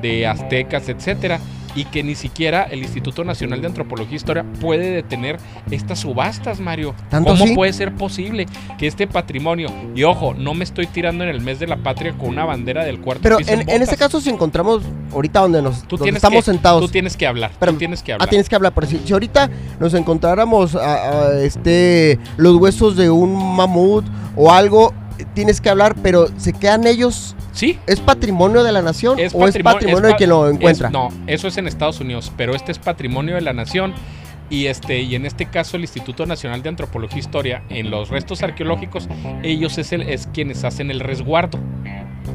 de 0.02 0.26
aztecas, 0.26 0.88
etcétera, 0.88 1.40
y 1.74 1.84
que 1.84 2.02
ni 2.02 2.14
siquiera 2.14 2.62
el 2.62 2.78
Instituto 2.78 3.22
Nacional 3.22 3.60
de 3.60 3.66
Antropología 3.66 4.14
e 4.14 4.16
Historia 4.16 4.46
puede 4.62 4.90
detener 4.92 5.36
estas 5.70 5.98
subastas, 5.98 6.58
Mario. 6.58 6.94
¿Tanto 7.10 7.32
¿Cómo 7.32 7.46
sí? 7.46 7.54
puede 7.54 7.70
ser 7.74 7.92
posible 7.94 8.46
que 8.78 8.86
este 8.86 9.06
patrimonio, 9.06 9.68
y 9.94 10.02
ojo, 10.04 10.32
no 10.32 10.54
me 10.54 10.64
estoy 10.64 10.86
tirando 10.86 11.22
en 11.24 11.28
el 11.28 11.42
mes 11.42 11.58
de 11.58 11.66
la 11.66 11.76
patria 11.76 12.14
con 12.16 12.28
una 12.30 12.46
bandera 12.46 12.82
del 12.82 12.98
cuarto 13.00 13.22
Pero 13.22 13.36
piso 13.36 13.50
en, 13.52 13.60
en 13.60 13.66
botas. 13.66 13.80
este 13.82 13.96
caso, 13.98 14.20
si 14.22 14.30
encontramos 14.30 14.84
ahorita 15.12 15.40
donde 15.40 15.60
nos 15.60 15.82
tú 15.82 15.96
donde 15.98 16.04
tienes 16.04 16.16
estamos 16.20 16.44
que, 16.46 16.50
sentados. 16.52 16.80
Tú 16.82 16.88
tienes 16.88 17.14
que 17.14 17.26
hablar. 17.26 17.50
Tú 17.60 17.72
tienes 17.74 18.02
que 18.02 18.12
Ah, 18.12 18.14
hablar. 18.14 18.28
tienes 18.30 18.48
que 18.48 18.54
hablar, 18.56 18.72
pero 18.74 18.86
si, 18.86 18.98
si 19.04 19.12
ahorita 19.12 19.50
nos 19.78 19.92
encontráramos 19.92 20.74
a- 20.76 21.26
a, 21.26 21.40
este 21.42 22.18
los 22.38 22.56
huesos 22.56 22.96
de 22.96 23.10
un 23.10 23.34
mamut 23.54 24.06
o 24.34 24.50
algo, 24.50 24.94
tienes 25.34 25.60
que 25.60 25.68
hablar, 25.70 25.94
pero 26.02 26.28
se 26.36 26.52
quedan 26.52 26.86
ellos. 26.86 27.34
Sí, 27.52 27.78
¿Es 27.86 28.00
patrimonio 28.00 28.62
de 28.64 28.72
la 28.72 28.82
nación 28.82 29.18
Es 29.18 29.34
o 29.34 29.46
es 29.48 29.56
patrimonio 29.62 30.06
de 30.08 30.10
pa- 30.12 30.16
quien 30.16 30.30
lo 30.30 30.48
es- 30.48 30.54
encuentra? 30.56 30.90
no, 30.90 31.08
eso 31.26 31.48
es 31.48 31.56
en 31.56 31.66
Estados 31.66 32.00
Unidos, 32.00 32.30
pero 32.36 32.54
este 32.54 32.70
es 32.72 32.78
patrimonio 32.78 33.34
de 33.34 33.40
la 33.40 33.52
nación. 33.52 33.94
Y, 34.48 34.66
este, 34.66 35.00
y 35.00 35.16
en 35.16 35.26
este 35.26 35.46
caso 35.46 35.76
el 35.76 35.82
Instituto 35.82 36.24
Nacional 36.24 36.62
de 36.62 36.68
Antropología 36.68 37.16
e 37.16 37.20
Historia, 37.20 37.62
en 37.68 37.90
los 37.90 38.10
restos 38.10 38.42
arqueológicos, 38.44 39.08
ellos 39.42 39.76
es, 39.78 39.90
el, 39.92 40.02
es 40.02 40.28
quienes 40.32 40.62
hacen 40.62 40.90
el 40.92 41.00
resguardo. 41.00 41.58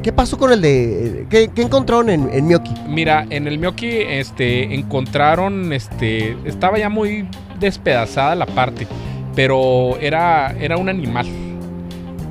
¿Qué 0.02 0.12
pasó 0.12 0.36
con 0.36 0.52
el 0.52 0.60
de. 0.60 1.26
¿Qué, 1.30 1.50
qué 1.54 1.62
encontraron 1.62 2.10
en, 2.10 2.28
en 2.32 2.46
Mioki? 2.46 2.72
Mira, 2.88 3.24
en 3.30 3.46
el 3.46 3.58
Mioki 3.58 3.88
este, 3.88 4.74
encontraron, 4.74 5.72
este, 5.72 6.36
estaba 6.44 6.78
ya 6.78 6.88
muy 6.90 7.26
despedazada 7.60 8.34
la 8.34 8.46
parte, 8.46 8.86
pero 9.34 9.96
era, 10.00 10.54
era 10.60 10.76
un 10.76 10.88
animal. 10.88 11.26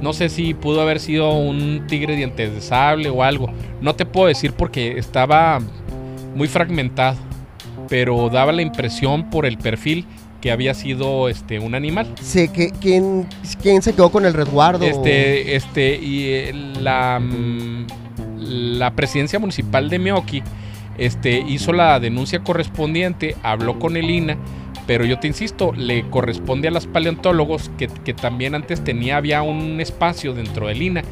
No 0.02 0.14
sé 0.14 0.30
si 0.30 0.54
pudo 0.54 0.82
haber 0.82 1.00
sido 1.00 1.34
un 1.34 1.86
tigre 1.88 2.16
dientes 2.16 2.54
de 2.54 2.62
sable 2.62 3.10
o 3.10 3.24
algo. 3.24 3.52
No 3.82 3.96
te 3.96 4.06
puedo 4.06 4.28
decir 4.28 4.54
porque 4.54 4.98
estaba 4.98 5.60
muy 6.36 6.48
fragmentado, 6.48 7.18
pero 7.88 8.30
daba 8.30 8.52
la 8.52 8.62
impresión 8.62 9.30
por 9.30 9.46
el 9.46 9.58
perfil 9.58 10.06
que 10.42 10.52
había 10.52 10.74
sido 10.74 11.30
este, 11.30 11.60
un 11.60 11.76
animal. 11.76 12.14
Sé 12.20 12.52
que, 12.52 12.72
¿quién, 12.72 13.28
¿Quién 13.62 13.82
se 13.82 13.94
quedó 13.94 14.12
con 14.12 14.26
el 14.26 14.34
resguardo? 14.34 14.84
Este, 14.86 15.56
este, 15.56 15.96
y 15.96 16.26
eh, 16.30 16.54
la, 16.80 17.20
mm, 17.20 17.86
la 18.40 18.96
presidencia 18.96 19.38
municipal 19.38 19.90
de 19.90 20.00
Meoki 20.00 20.42
este, 20.98 21.40
hizo 21.48 21.74
la 21.74 22.00
denuncia 22.00 22.44
correspondiente, 22.44 23.36
habló 23.44 23.80
con 23.80 23.98
el 23.98 24.10
INA, 24.10 24.38
pero 24.88 25.06
yo 25.06 25.20
te 25.20 25.28
insisto, 25.28 25.74
le 25.74 26.04
corresponde 26.10 26.68
a 26.68 26.72
los 26.72 26.88
paleontólogos 26.88 27.70
que, 27.78 27.88
que 27.88 28.14
también 28.14 28.56
antes 28.56 28.84
tenía, 28.84 29.18
había 29.18 29.42
un 29.42 29.80
espacio 29.82 30.34
dentro 30.34 30.68
del 30.68 30.82
INA. 30.82 31.04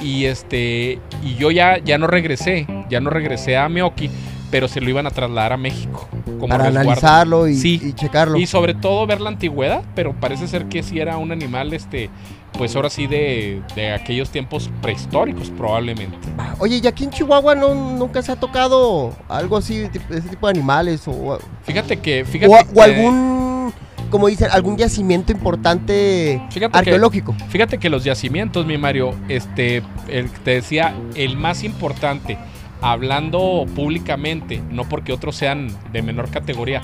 Y 0.00 0.26
este, 0.26 1.00
y 1.24 1.34
yo 1.36 1.50
ya, 1.50 1.78
ya 1.78 1.98
no 1.98 2.06
regresé, 2.06 2.66
ya 2.88 3.00
no 3.00 3.10
regresé 3.10 3.56
a 3.56 3.68
Meoki, 3.68 4.08
pero 4.50 4.68
se 4.68 4.80
lo 4.80 4.88
iban 4.88 5.06
a 5.06 5.10
trasladar 5.10 5.52
a 5.52 5.56
México. 5.56 6.08
Como 6.38 6.48
para 6.48 6.64
resguardo. 6.66 6.90
analizarlo 6.90 7.48
y, 7.48 7.54
Sí. 7.56 7.80
y 7.82 7.92
checarlo. 7.94 8.38
Y 8.38 8.46
sobre 8.46 8.74
todo 8.74 9.06
ver 9.06 9.20
la 9.20 9.30
antigüedad, 9.30 9.82
pero 9.96 10.12
parece 10.12 10.46
ser 10.46 10.66
que 10.66 10.84
sí 10.84 11.00
era 11.00 11.16
un 11.16 11.32
animal, 11.32 11.72
este, 11.74 12.10
pues 12.52 12.74
ahora 12.74 12.90
sí 12.90 13.06
de, 13.06 13.62
de 13.74 13.92
aquellos 13.92 14.30
tiempos 14.30 14.70
prehistóricos 14.82 15.50
probablemente. 15.50 16.16
Oye, 16.58 16.80
¿y 16.82 16.86
aquí 16.86 17.04
en 17.04 17.10
Chihuahua 17.10 17.54
no, 17.54 17.74
nunca 17.74 18.22
se 18.22 18.32
ha 18.32 18.36
tocado 18.36 19.14
algo 19.28 19.56
así, 19.56 19.78
de 19.78 20.00
ese 20.10 20.28
tipo 20.28 20.46
de 20.48 20.52
animales? 20.52 21.06
O, 21.06 21.38
Fíjate 21.64 21.98
que, 21.98 22.24
fíjate 22.24 22.52
o, 22.74 22.82
algún, 22.82 23.72
como 24.10 24.28
dicen, 24.28 24.48
algún 24.50 24.76
yacimiento 24.76 25.32
importante 25.32 26.42
fíjate 26.50 26.72
que, 26.72 26.78
arqueológico. 26.78 27.34
fíjate 27.48 27.78
que 27.78 27.90
los 27.90 28.04
yacimientos, 28.04 28.66
mi 28.66 28.78
Mario, 28.78 29.14
este, 29.28 29.82
el, 30.08 30.30
te 30.30 30.52
decía, 30.52 30.94
el 31.14 31.36
más 31.36 31.62
importante, 31.62 32.38
hablando 32.80 33.66
públicamente, 33.74 34.62
no 34.70 34.88
porque 34.88 35.12
otros 35.12 35.36
sean 35.36 35.68
de 35.92 36.02
menor 36.02 36.30
categoría. 36.30 36.82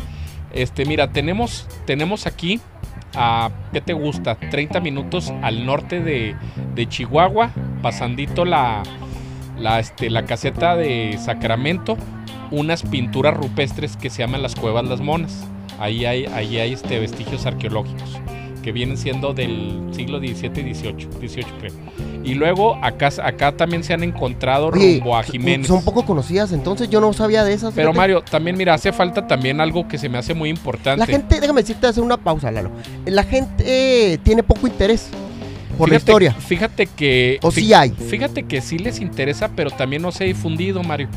Este, 0.53 0.85
mira, 0.85 1.11
tenemos, 1.11 1.67
tenemos 1.85 2.27
aquí 2.27 2.61
a, 3.17 3.51
¿qué 3.73 3.81
te 3.81 3.93
gusta? 3.93 4.37
30 4.37 4.81
minutos 4.81 5.33
al 5.43 5.67
norte 5.67 6.01
de, 6.01 6.37
Chihuahua, 6.89 7.51
pasandito 7.83 8.45
este, 9.79 10.11
la 10.11 10.25
caseta 10.25 10.77
de 10.77 11.19
Sacramento, 11.19 11.97
unas 12.51 12.83
pinturas 12.83 13.37
rupestres 13.37 13.97
que 13.97 14.11
se 14.11 14.23
llaman 14.23 14.43
las 14.43 14.55
Cuevas 14.55 14.85
Las 14.85 15.01
Monas. 15.01 15.47
Ahí 15.79 16.05
hay, 16.05 16.27
ahí 16.27 16.59
hay 16.59 16.73
este, 16.73 16.99
vestigios 16.99 17.47
arqueológicos 17.47 18.21
que 18.63 18.73
vienen 18.73 18.97
siendo 18.97 19.35
del 19.35 19.91
siglo 19.93 20.19
XVII 20.19 20.69
y 20.69 20.75
XVIII, 20.75 21.09
18 21.21 21.49
creo. 21.61 21.73
Y 22.25 22.35
luego 22.35 22.77
acá, 22.83 23.11
acá 23.23 23.53
también 23.53 23.85
se 23.85 23.93
han 23.93 24.03
encontrado 24.03 24.69
Oye, 24.69 24.97
rumbo 24.99 25.17
a 25.17 25.23
Jiménez. 25.23 25.67
son 25.67 25.85
poco 25.85 26.05
conocidas, 26.07 26.53
entonces 26.53 26.89
yo 26.89 27.01
no 27.01 27.13
sabía 27.13 27.45
de 27.45 27.53
esas. 27.53 27.75
Pero 27.75 27.89
fíjate. 27.91 27.97
Mario, 27.99 28.23
también 28.23 28.57
mira, 28.57 28.73
hace 28.75 28.93
falta 28.93 29.27
también 29.27 29.61
algo 29.61 29.87
que 29.87 29.99
se 29.99 30.09
me 30.09 30.17
hace 30.19 30.33
muy 30.35 30.49
importante. 30.49 30.99
La 31.01 31.07
gente, 31.07 31.39
déjame 31.41 31.61
decirte, 31.61 31.87
hacer 31.87 32.03
una 32.03 32.17
pausa, 32.17 32.51
Lalo. 32.51 32.71
La 33.05 33.25
gente 33.25 34.19
tiene 34.23 34.43
poco 34.43 34.67
interés 34.67 35.09
por 35.77 35.89
la 35.89 35.95
Fíjate- 35.99 36.11
historia. 36.13 36.33
Fíjate 36.33 36.87
que. 36.87 37.39
O 37.43 37.51
sí 37.51 37.73
hay. 37.75 37.91
Fíjate 37.91 38.45
que 38.45 38.61
sí 38.61 38.79
les 38.79 39.01
interesa, 39.01 39.51
pero 39.55 39.71
también 39.71 40.01
no 40.03 40.11
se 40.13 40.25
ha 40.25 40.27
difundido, 40.27 40.83
Mario. 40.83 41.09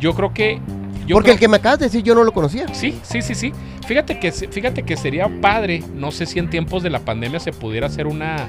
Yo 0.00 0.14
creo 0.14 0.32
que. 0.32 0.60
yo 1.06 1.14
Porque 1.16 1.26
creo- 1.26 1.34
el 1.34 1.40
que 1.40 1.48
me 1.48 1.56
acabas 1.58 1.78
de 1.80 1.86
decir 1.86 2.02
yo 2.02 2.14
no 2.14 2.24
lo 2.24 2.32
conocía. 2.32 2.72
Sí, 2.72 2.98
sí, 3.02 3.20
sí, 3.22 3.34
sí. 3.34 3.52
Fíjate 3.86 4.18
que, 4.18 4.32
fíjate 4.32 4.82
que 4.82 4.96
sería 4.96 5.28
padre, 5.42 5.82
no 5.94 6.10
sé 6.10 6.24
si 6.24 6.38
en 6.38 6.48
tiempos 6.48 6.82
de 6.82 6.88
la 6.90 7.00
pandemia 7.00 7.38
se 7.38 7.52
pudiera 7.52 7.86
hacer 7.88 8.06
una, 8.06 8.48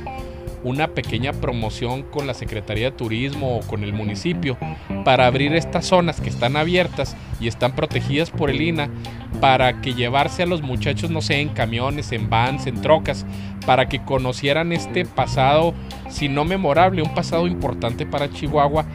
una 0.66 0.88
pequeña 0.88 1.32
promoción 1.32 2.02
con 2.02 2.26
la 2.26 2.34
Secretaría 2.34 2.90
de 2.90 2.98
Turismo 2.98 3.58
o 3.58 3.60
con 3.62 3.84
el 3.84 3.94
municipio 3.94 4.58
para 5.06 5.28
abrir 5.28 5.54
estas 5.54 5.86
zonas 5.86 6.20
que 6.20 6.30
están 6.30 6.58
abiertas 6.58 7.16
y 7.40 7.48
están 7.48 7.76
protegidas 7.76 8.32
por 8.32 8.50
el 8.50 8.60
INA 8.60 8.90
para 9.40 9.82
que 9.82 9.94
llevarse 9.94 10.42
a 10.42 10.48
los 10.48 10.64
muchachos, 10.64 11.12
no 11.12 11.22
sé, 11.22 11.40
en 11.40 11.50
camiones, 11.50 12.12
en 12.12 12.32
vans, 12.32 12.66
en 12.66 12.82
trocas, 12.82 13.28
para 13.68 13.88
que 13.88 14.04
conocieran 14.04 14.72
este 14.72 15.06
pasado, 15.06 15.76
si 16.10 16.30
no 16.30 16.46
memorable, 16.46 17.04
un 17.04 17.14
pasado 17.14 17.46
importante 17.46 18.08
para 18.08 18.32
Chihuahua 18.32 18.86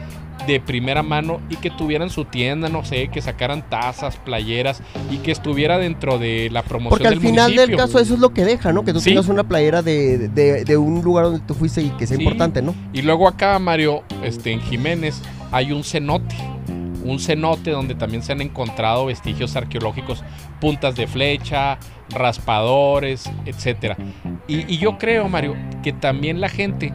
de 0.47 0.59
primera 0.59 1.03
mano 1.03 1.39
y 1.49 1.55
que 1.57 1.69
tuvieran 1.69 2.09
su 2.09 2.25
tienda, 2.25 2.67
no 2.69 2.83
sé, 2.83 3.09
que 3.09 3.21
sacaran 3.21 3.67
tazas, 3.69 4.17
playeras 4.17 4.81
y 5.11 5.17
que 5.17 5.31
estuviera 5.31 5.77
dentro 5.77 6.17
de 6.17 6.49
la 6.51 6.63
promoción 6.63 6.89
Porque 6.89 7.07
al 7.07 7.13
del 7.15 7.21
final 7.29 7.55
del 7.55 7.75
caso 7.75 7.99
eso 7.99 8.13
es 8.15 8.19
lo 8.19 8.33
que 8.33 8.43
deja, 8.43 8.71
¿no? 8.73 8.83
Que 8.83 8.93
tú 8.93 8.99
Sí. 8.99 9.11
tengas 9.11 9.27
una 9.27 9.43
playera 9.43 9.81
de, 9.81 10.29
de- 10.29 10.63
de 10.65 10.77
un 10.77 11.01
lugar 11.03 11.25
donde 11.25 11.39
tú 11.41 11.53
fuiste 11.53 11.81
y 11.81 11.89
que 11.91 12.07
sea 12.07 12.17
Sí. 12.17 12.23
importante, 12.23 12.61
¿no? 12.61 12.73
Y 12.93 13.01
luego 13.03 13.27
acá, 13.27 13.57
Mario, 13.59 14.03
este, 14.23 14.51
en 14.51 14.61
Jiménez, 14.61 15.21
hay 15.51 15.71
un 15.71 15.83
cenote. 15.83 16.35
Un 17.03 17.19
cenote 17.19 17.71
donde 17.71 17.95
también 17.95 18.21
se 18.23 18.31
han 18.31 18.41
encontrado 18.41 19.07
vestigios 19.07 19.55
arqueológicos, 19.55 20.23
puntas 20.59 20.95
de 20.95 21.07
flecha, 21.07 21.77
raspadores, 22.09 23.29
etcétera. 23.45 23.97
Y, 24.47 24.71
y 24.73 24.77
yo 24.77 24.97
creo, 24.97 25.27
Mario, 25.29 25.55
que 25.83 25.93
también 25.93 26.39
la 26.41 26.49
gente 26.49 26.93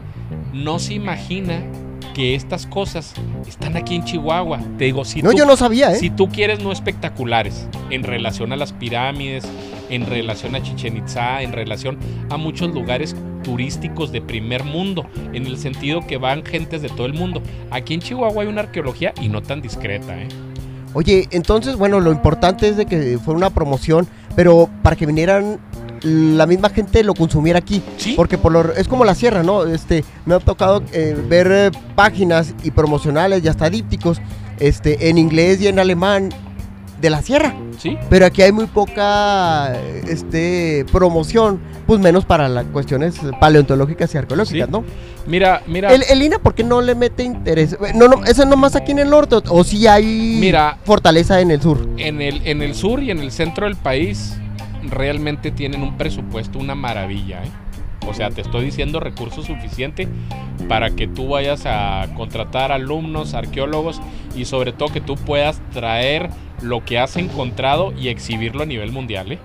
no 0.53 0.79
se 0.79 0.93
imagina 0.93 1.61
que 2.17 2.33
estas 2.33 2.65
cosas 2.65 3.13
están 3.47 3.77
aquí 3.77 3.93
en 3.93 4.03
Chihuahua. 4.03 4.59
Te 4.79 4.85
digo, 4.85 5.05
si 5.05 5.21
no, 5.21 5.29
tú- 5.29 5.37
yo 5.37 5.45
no 5.45 5.55
sabía, 5.55 5.91
¿eh? 5.91 5.97
si 5.97 6.09
tú 6.09 6.29
quieres 6.29 6.63
no 6.63 6.71
espectaculares 6.71 7.67
en 7.91 8.01
relación 8.01 8.51
a 8.53 8.55
las 8.55 8.73
pirámides, 8.73 9.45
en 9.91 10.03
relación 10.07 10.55
a 10.55 10.63
Chichen 10.63 10.97
Itza, 10.97 11.43
en 11.43 11.53
relación 11.53 11.99
a 12.31 12.37
muchos 12.37 12.73
lugares 12.73 13.15
turísticos 13.43 14.11
de 14.11 14.21
primer 14.21 14.63
mundo, 14.63 15.05
en 15.33 15.45
el 15.45 15.59
sentido 15.59 16.07
que 16.07 16.17
van 16.17 16.43
gentes 16.43 16.81
de 16.81 16.89
todo 16.89 17.05
el 17.05 17.13
mundo. 17.13 17.43
Aquí 17.69 17.93
en 17.93 18.01
Chihuahua 18.01 18.41
hay 18.41 18.49
una 18.49 18.61
arqueología 18.61 19.13
y 19.21 19.29
no 19.29 19.43
tan 19.43 19.61
discreta, 19.61 20.19
¿eh? 20.19 20.27
Oye, 20.93 21.27
entonces, 21.29 21.75
bueno, 21.75 21.99
lo 21.99 22.11
importante 22.11 22.67
es 22.67 22.77
de 22.77 22.87
que 22.87 23.19
fuera 23.23 23.37
una 23.37 23.49
promoción, 23.51 24.07
pero 24.35 24.67
para 24.81 24.95
que 24.95 25.05
vinieran 25.05 25.59
la 26.03 26.45
misma 26.45 26.69
gente 26.69 27.03
lo 27.03 27.13
consumiera 27.13 27.59
aquí. 27.59 27.81
Sí. 27.97 28.13
Porque 28.15 28.37
por 28.37 28.51
lo, 28.51 28.73
es 28.73 28.87
como 28.87 29.05
la 29.05 29.15
sierra, 29.15 29.43
¿no? 29.43 29.65
Este, 29.65 30.03
me 30.25 30.35
ha 30.35 30.39
tocado 30.39 30.83
eh, 30.93 31.15
ver 31.27 31.47
eh, 31.51 31.71
páginas 31.95 32.53
y 32.63 32.71
promocionales 32.71 33.43
y 33.43 33.47
hasta 33.47 33.69
dípticos 33.69 34.19
este, 34.59 35.09
en 35.09 35.17
inglés 35.17 35.61
y 35.61 35.67
en 35.67 35.79
alemán 35.79 36.29
de 37.01 37.09
la 37.11 37.21
sierra. 37.21 37.55
Sí. 37.77 37.95
Pero 38.09 38.25
aquí 38.25 38.41
hay 38.41 38.51
muy 38.51 38.65
poca 38.65 39.75
este, 40.07 40.83
promoción, 40.91 41.59
pues 41.85 41.99
menos 41.99 42.25
para 42.25 42.49
las 42.49 42.65
cuestiones 42.65 43.15
paleontológicas 43.39 44.13
y 44.15 44.17
arqueológicas, 44.17 44.65
Sí. 44.65 44.71
¿no? 44.71 44.83
Mira, 45.27 45.61
mira. 45.67 45.93
El, 45.93 46.03
el 46.09 46.21
INA, 46.23 46.39
¿por 46.39 46.55
qué 46.55 46.63
no 46.63 46.81
le 46.81 46.95
mete 46.95 47.23
interés? 47.23 47.73
Eh, 47.73 47.91
No, 47.93 48.07
no, 48.07 48.23
¿Eso 48.25 48.45
nomás 48.45 48.75
aquí 48.75 48.93
en 48.93 48.99
el 48.99 49.09
norte 49.11 49.35
o, 49.35 49.43
o 49.49 49.63
sí 49.63 49.85
hay 49.85 50.37
Mira. 50.39 50.77
fortaleza 50.85 51.39
en 51.39 51.51
el 51.51 51.61
sur? 51.61 51.87
En 51.97 52.19
el, 52.21 52.41
en 52.47 52.63
el 52.63 52.73
sur 52.73 53.03
y 53.03 53.11
en 53.11 53.19
el 53.19 53.31
centro 53.31 53.65
del 53.67 53.75
país 53.75 54.33
realmente 54.83 55.51
tienen 55.51 55.83
un 55.83 55.97
presupuesto, 55.97 56.59
una 56.59 56.75
maravilla. 56.75 57.43
¿eh? 57.43 57.49
O 58.07 58.13
sea, 58.13 58.29
te 58.29 58.41
estoy 58.41 58.65
diciendo 58.65 58.99
recursos 58.99 59.45
suficiente 59.45 60.07
para 60.69 60.91
que 60.91 61.07
tú 61.07 61.27
vayas 61.27 61.63
a 61.65 62.07
contratar 62.15 62.71
alumnos, 62.71 63.33
arqueólogos 63.33 64.01
y 64.35 64.45
sobre 64.45 64.71
todo 64.71 64.89
que 64.89 65.01
tú 65.01 65.15
puedas 65.15 65.61
traer 65.71 66.29
lo 66.61 66.83
que 66.85 66.99
has 66.99 67.17
encontrado 67.17 67.93
y 67.93 68.07
exhibirlo 68.07 68.63
a 68.63 68.65
nivel 68.65 68.91
mundial. 68.91 69.33
¿eh? 69.33 69.39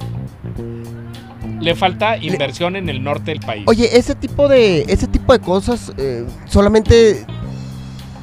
Le 1.61 1.75
falta 1.75 2.17
inversión 2.17 2.77
en 2.77 2.89
el 2.89 3.03
norte 3.03 3.33
del 3.33 3.41
país. 3.41 3.65
Oye, 3.67 3.97
ese 3.97 4.15
tipo 4.15 4.49
de, 4.49 4.83
ese 4.83 5.07
tipo 5.07 5.33
de 5.33 5.41
cosas 5.41 5.93
eh, 5.97 6.25
solamente 6.47 7.25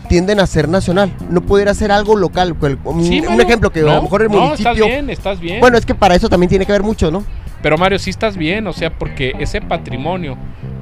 tienden 0.10 0.42
a 0.42 0.48
ser 0.48 0.68
nacional. 0.68 1.10
No 1.30 1.40
pudiera 1.40 1.74
ser 1.74 1.92
algo 1.94 2.18
local. 2.18 2.56
cual- 2.56 2.78
Un, 2.84 3.04
Sí, 3.06 3.20
un 3.22 3.28
Mario. 3.28 3.42
ejemplo 3.44 3.70
que 3.72 3.80
a 3.80 3.84
lo 3.84 4.02
mejor 4.02 4.24
el 4.24 4.28
no, 4.30 4.42
municipio. 4.42 4.72
estás 4.74 4.88
bien, 4.88 5.10
estás 5.10 5.40
bien. 5.40 5.60
Bueno, 5.62 5.78
es 5.78 5.86
que 5.86 5.96
para 5.96 6.16
eso 6.16 6.28
también 6.28 6.50
tiene 6.50 6.66
que 6.66 6.74
ver 6.74 6.84
mucho, 6.84 7.10
¿no? 7.10 7.24
Pero 7.62 7.78
Mario, 7.78 8.00
sí 8.00 8.10
estás 8.10 8.36
bien, 8.36 8.68
o 8.68 8.74
sea, 8.74 8.90
porque 8.98 9.34
ese 9.40 9.62
patrimonio 9.62 10.36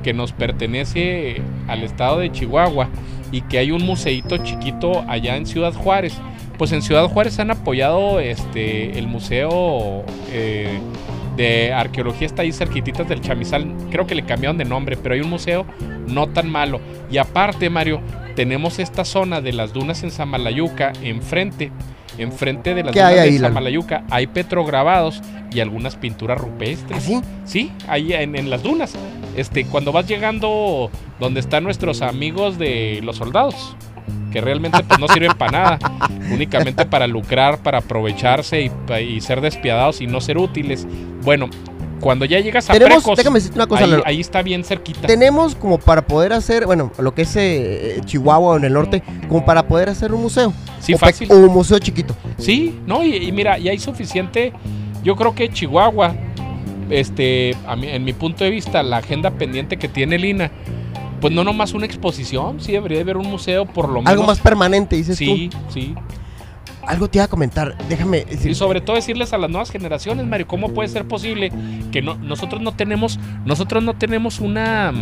que 0.04 0.14
nos 0.14 0.32
pertenece 0.32 1.42
al 1.68 1.84
estado 1.84 2.20
de 2.20 2.32
Chihuahua 2.32 2.90
y 3.32 3.42
que 3.42 3.58
hay 3.60 3.72
un 3.72 3.84
museito 3.86 4.38
chiquito 4.38 5.04
allá 5.08 5.36
en 5.36 5.46
Ciudad 5.46 5.74
Juárez, 5.74 6.14
pues 6.58 6.72
en 6.72 6.82
Ciudad 6.82 7.08
Juárez 7.10 7.38
han 7.40 7.52
apoyado 7.52 8.20
este 8.20 8.98
el 8.98 9.08
museo 9.08 10.04
eh, 10.32 10.80
de 11.38 11.72
arqueología 11.72 12.28
está 12.28 12.42
ahí 12.42 12.52
cerquititas 12.52 13.08
del 13.08 13.22
Chamizal, 13.22 13.74
creo 13.92 14.06
que 14.06 14.16
le 14.16 14.26
cambiaron 14.26 14.58
de 14.58 14.66
nombre, 14.66 14.98
pero 14.98 15.16
hay 15.16 15.22
un 15.22 15.30
museo 15.30 15.66
no 16.08 16.28
tan 16.28 16.50
malo. 16.50 16.82
Y 17.10 17.18
aparte, 17.18 17.70
Mario, 17.70 18.02
tenemos 18.36 18.80
esta 18.80 19.06
zona 19.06 19.40
de 19.40 19.54
las 19.54 19.72
dunas 19.72 20.04
en 20.04 20.12
Samalayuca 20.12 20.92
enfrente. 21.02 21.72
Enfrente 22.18 22.74
de 22.74 22.84
las 22.84 22.94
¿Qué 22.94 23.00
dunas 23.00 23.14
hay 23.14 23.20
ahí, 23.20 23.34
de? 23.34 23.40
Samalayuca 23.40 24.04
hay 24.10 24.26
petrograbados 24.28 25.22
y 25.54 25.60
algunas 25.60 25.96
pinturas 25.96 26.40
rupestres. 26.40 26.98
¿Así? 26.98 27.22
Sí, 27.46 27.72
ahí 27.88 28.12
en, 28.14 28.36
en 28.36 28.50
las 28.50 28.64
dunas. 28.64 28.96
Este, 29.36 29.66
cuando 29.66 29.92
vas 29.92 30.08
llegando 30.08 30.90
donde 31.20 31.40
están 31.40 31.64
nuestros 31.64 32.02
amigos 32.02 32.58
de 32.58 33.02
los 33.04 33.18
soldados, 33.18 33.76
que 34.32 34.42
realmente 34.42 34.84
pues, 34.84 35.00
no 35.00 35.08
sirven 35.08 35.34
para 35.38 35.52
nada, 35.52 35.80
únicamente 36.32 36.86
para 36.86 37.08
lucrar, 37.08 37.60
para 37.60 37.80
aprovecharse 37.80 38.70
y, 39.02 39.22
ser 39.22 39.42
despiadados 39.42 40.02
y 40.02 40.08
no 40.08 40.22
ser 40.22 40.38
útiles. 40.38 40.86
Bueno, 41.24 41.50
cuando 42.00 42.26
ya 42.26 42.40
llegas 42.40 42.70
a 42.70 42.74
Tenemos, 42.74 42.98
Precos, 43.04 43.18
déjame 43.18 43.36
decirte 43.40 43.58
una 43.58 43.68
cosa, 43.68 43.86
ahí, 44.06 44.20
está 44.20 44.42
bien 44.42 44.64
cerquita. 44.64 45.08
Tenemos 45.08 45.56
como 45.56 45.80
para 45.80 46.04
poder 46.06 46.34
hacer, 46.34 46.66
bueno, 46.66 46.92
lo 47.00 47.16
que 47.16 47.24
es 47.24 47.36
eh, 47.36 48.00
Chihuahua 48.06 48.58
en 48.58 48.66
el 48.66 48.74
norte, 48.74 49.02
como 49.28 49.46
para 49.46 49.68
poder 49.68 49.90
hacer 49.90 50.14
un 50.14 50.22
museo. 50.22 50.54
Sí, 50.80 50.94
o, 50.94 50.98
fácil. 50.98 51.32
o 51.32 51.36
un 51.38 51.54
museo 51.54 51.80
chiquito. 51.80 52.16
Sí, 52.38 52.80
no, 52.86 53.04
y, 53.04 53.16
y 53.16 53.32
mira, 53.32 53.58
y 53.58 53.70
hay 53.70 53.80
suficiente. 53.80 54.54
Yo 55.04 55.16
creo 55.16 55.34
que 55.34 55.50
Chihuahua, 55.50 56.16
este, 56.90 57.56
a 57.66 57.76
mí- 57.76 57.88
en 57.90 58.04
mi 58.04 58.14
punto 58.14 58.44
de 58.44 58.52
vista, 58.52 58.84
la 58.84 58.98
agenda 58.98 59.32
pendiente 59.32 59.78
que 59.78 59.88
tiene 59.88 60.18
Lina, 60.18 60.52
pues 61.22 61.34
no 61.34 61.44
nomás 61.44 61.74
una 61.74 61.86
exposición, 61.86 62.60
sí 62.62 62.72
debería 62.72 62.98
de 62.98 63.04
haber 63.04 63.18
un 63.18 63.28
museo 63.28 63.66
por 63.66 63.88
lo 63.88 63.96
menos. 63.96 64.12
Algo 64.12 64.24
más 64.24 64.40
permanente, 64.40 64.96
dices 64.96 65.18
Sí, 65.18 65.50
tú. 65.52 65.58
sí. 65.74 65.96
Algo 66.86 67.10
te 67.10 67.18
iba 67.18 67.26
a 67.26 67.28
comentar, 67.28 67.76
déjame 67.90 68.24
decir. 68.24 68.52
Y 68.52 68.56
sobre 68.56 68.80
todo 68.80 68.96
decirles 68.96 69.34
a 69.34 69.38
las 69.38 69.50
nuevas 69.50 69.72
generaciones, 69.72 70.26
Mario, 70.26 70.48
¿cómo 70.48 70.70
puede 70.74 70.88
ser 70.88 71.06
posible 71.06 71.52
que 71.92 72.02
no, 72.02 72.16
nosotros 72.16 72.62
no 72.62 72.72
tenemos, 72.74 73.20
nosotros 73.46 73.84
no 73.84 73.94
tenemos 73.96 74.40
una, 74.40 74.94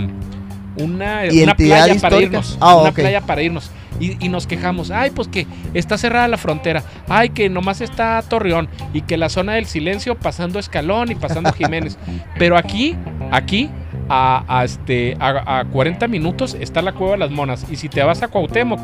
una, 0.77 1.21
una 1.31 1.55
playa 1.55 1.85
para 1.85 1.93
histórica. 1.93 2.25
irnos, 2.37 2.57
Ah, 2.59 2.75
una 2.77 2.91
playa 2.91 3.21
para 3.21 3.43
irnos 3.43 3.69
y, 3.99 4.25
y 4.25 4.29
nos 4.29 4.47
quejamos, 4.47 4.89
ay, 4.91 5.11
pues 5.11 5.27
que 5.27 5.45
está 5.75 5.97
cerrada 5.97 6.27
la 6.27 6.37
frontera, 6.37 6.83
ay, 7.07 7.29
que 7.29 7.49
nomás 7.49 7.81
está 7.81 8.21
Torreón 8.27 8.67
y 8.93 9.01
que 9.01 9.15
la 9.15 9.29
zona 9.29 9.53
del 9.53 9.67
silencio 9.67 10.15
pasando 10.15 10.57
Escalón 10.59 11.11
y 11.11 11.15
pasando 11.15 11.53
Jiménez, 11.53 11.97
pero 12.39 12.57
aquí, 12.57 12.95
aquí 13.31 13.69
a, 14.09 14.61
este, 14.63 15.17
a, 15.19 15.59
a 15.59 15.65
40 15.65 16.07
minutos 16.07 16.55
está 16.59 16.81
la 16.81 16.93
Cueva 16.93 17.13
de 17.13 17.19
las 17.19 17.31
Monas 17.31 17.65
y 17.69 17.75
si 17.75 17.89
te 17.89 18.03
vas 18.03 18.21
a 18.23 18.27
Cuauhtémoc, 18.27 18.79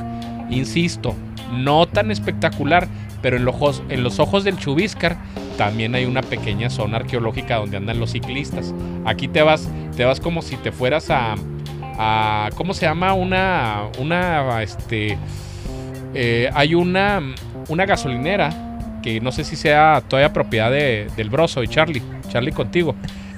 insisto, 0.49 1.15
no 1.51 1.85
tan 1.87 2.11
espectacular, 2.11 2.87
pero 3.21 3.37
en 3.37 3.45
los 3.45 3.55
ojos, 3.55 3.83
en 3.89 4.03
los 4.03 4.19
ojos 4.19 4.43
del 4.43 4.57
Chubíscar 4.57 5.17
también 5.57 5.93
hay 5.95 6.05
una 6.05 6.21
pequeña 6.21 6.69
zona 6.69 6.97
arqueológica 6.97 7.57
donde 7.57 7.77
andan 7.77 7.99
los 7.99 8.11
ciclistas. 8.11 8.73
Aquí 9.05 9.27
te 9.27 9.41
vas, 9.41 9.69
te 9.95 10.05
vas 10.05 10.19
como 10.19 10.41
si 10.41 10.57
te 10.57 10.71
fueras 10.71 11.09
a, 11.09 11.35
a 11.97 12.49
¿cómo 12.55 12.73
se 12.73 12.85
llama? 12.85 13.13
Una, 13.13 13.83
una, 13.99 14.63
este, 14.63 15.17
eh, 16.13 16.49
hay 16.53 16.73
una, 16.73 17.21
una 17.69 17.85
gasolinera 17.85 18.49
que 19.03 19.19
no 19.19 19.31
sé 19.31 19.43
si 19.43 19.55
sea 19.55 20.01
todavía 20.07 20.33
propiedad 20.33 20.71
de, 20.71 21.07
del 21.15 21.29
Broso 21.29 21.63
y 21.63 21.67
Charlie, 21.67 22.01
Charlie 22.29 22.51
contigo. 22.51 22.95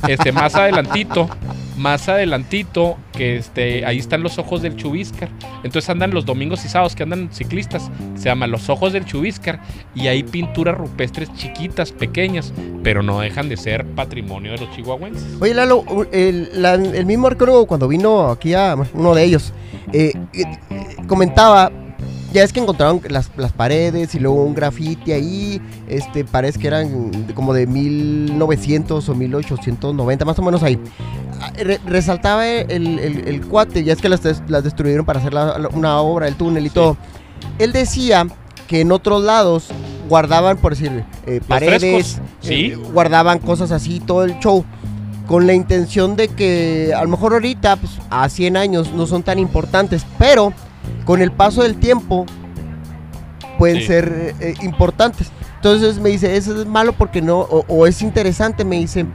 Este, 0.07 0.31
más 0.31 0.55
adelantito, 0.55 1.29
más 1.77 2.07
adelantito, 2.09 2.97
que 3.13 3.37
este, 3.37 3.85
ahí 3.85 3.97
están 3.99 4.21
los 4.23 4.37
ojos 4.37 4.61
del 4.61 4.75
Chubíscar. 4.75 5.29
Entonces 5.63 5.89
andan 5.89 6.11
los 6.11 6.25
domingos 6.25 6.65
y 6.65 6.69
sábados 6.69 6.95
que 6.95 7.03
andan 7.03 7.29
ciclistas. 7.31 7.89
Se 8.15 8.25
llama 8.25 8.47
Los 8.47 8.69
Ojos 8.69 8.91
del 8.93 9.05
Chubíscar. 9.05 9.59
Y 9.95 10.07
hay 10.07 10.23
pinturas 10.23 10.77
rupestres 10.77 11.33
chiquitas, 11.35 11.91
pequeñas, 11.91 12.53
pero 12.83 13.01
no 13.03 13.19
dejan 13.21 13.49
de 13.49 13.57
ser 13.57 13.85
patrimonio 13.85 14.51
de 14.51 14.57
los 14.59 14.71
chihuahuenses. 14.75 15.41
Oye, 15.41 15.53
Lalo, 15.53 15.83
el, 16.11 16.49
la- 16.61 16.73
el 16.73 17.05
mismo 17.05 17.27
arqueólogo 17.27 17.65
cuando 17.65 17.87
vino 17.87 18.29
aquí 18.29 18.53
a 18.53 18.75
uno 18.93 19.15
de 19.15 19.23
ellos, 19.23 19.53
eh, 19.93 20.11
eh, 20.33 20.45
comentaba, 21.07 21.71
ya 22.33 22.43
es 22.43 22.51
que 22.51 22.59
encontraron 22.59 23.01
las, 23.09 23.29
las 23.37 23.51
paredes 23.53 24.13
y 24.15 24.19
luego 24.19 24.43
un 24.43 24.53
grafiti 24.55 25.11
ahí, 25.11 25.61
este, 25.87 26.25
parece 26.25 26.59
que 26.59 26.67
eran 26.67 27.25
como 27.35 27.53
de 27.53 27.67
1900 27.67 29.07
o 29.07 29.15
1890, 29.15 30.25
más 30.25 30.39
o 30.39 30.41
menos 30.41 30.63
ahí. 30.63 30.79
Ah, 31.39 31.51
re- 31.63 31.79
resaltaba 31.85 32.47
el, 32.47 32.99
el- 32.99 33.27
el 33.27 33.41
cuate, 33.45 33.83
ya 33.83 33.93
es 33.93 34.01
que 34.01 34.09
las, 34.09 34.21
las 34.47 34.63
destruyeron 34.63 35.05
para 35.05 35.19
hacer 35.19 35.33
la- 35.33 35.69
una 35.73 35.99
obra, 36.01 36.27
el 36.27 36.35
túnel 36.35 36.65
y 36.65 36.69
Sí. 36.69 36.73
todo. 36.75 36.97
Él 37.59 37.71
decía 37.71 38.25
que 38.67 38.81
en 38.81 38.91
otros 38.91 39.23
lados 39.23 39.67
guardaban, 40.09 40.57
por 40.57 40.73
decir, 40.73 41.03
eh, 41.25 41.41
paredes, 41.47 41.79
frescos, 41.81 42.21
sí. 42.41 42.53
eh, 42.73 42.75
guardaban 42.75 43.39
cosas 43.39 43.71
así, 43.71 43.99
todo 43.99 44.23
el 44.23 44.39
show 44.39 44.65
con 45.27 45.47
la 45.47 45.53
intención 45.53 46.15
de 46.15 46.27
que 46.29 46.93
a 46.95 47.03
lo 47.03 47.09
mejor 47.09 47.33
ahorita, 47.33 47.75
pues, 47.77 47.93
a 48.09 48.27
100 48.27 48.57
años, 48.57 48.91
no 48.93 49.05
son 49.05 49.23
tan 49.23 49.39
importantes, 49.39 50.05
pero 50.17 50.51
con 51.05 51.21
el 51.21 51.31
paso 51.31 51.63
del 51.63 51.75
tiempo 51.75 52.25
pueden 53.57 53.77
Sí. 53.77 53.87
ser 53.87 54.35
eh, 54.39 54.53
importantes. 54.63 55.31
Entonces 55.55 55.99
me 55.99 56.09
dice, 56.09 56.35
eso 56.35 56.59
es 56.59 56.67
malo 56.67 56.91
porque 56.93 57.21
no, 57.21 57.39
o, 57.39 57.63
o 57.69 57.87
es 57.87 58.01
interesante, 58.01 58.65
me 58.65 58.77
dice, 58.79 59.05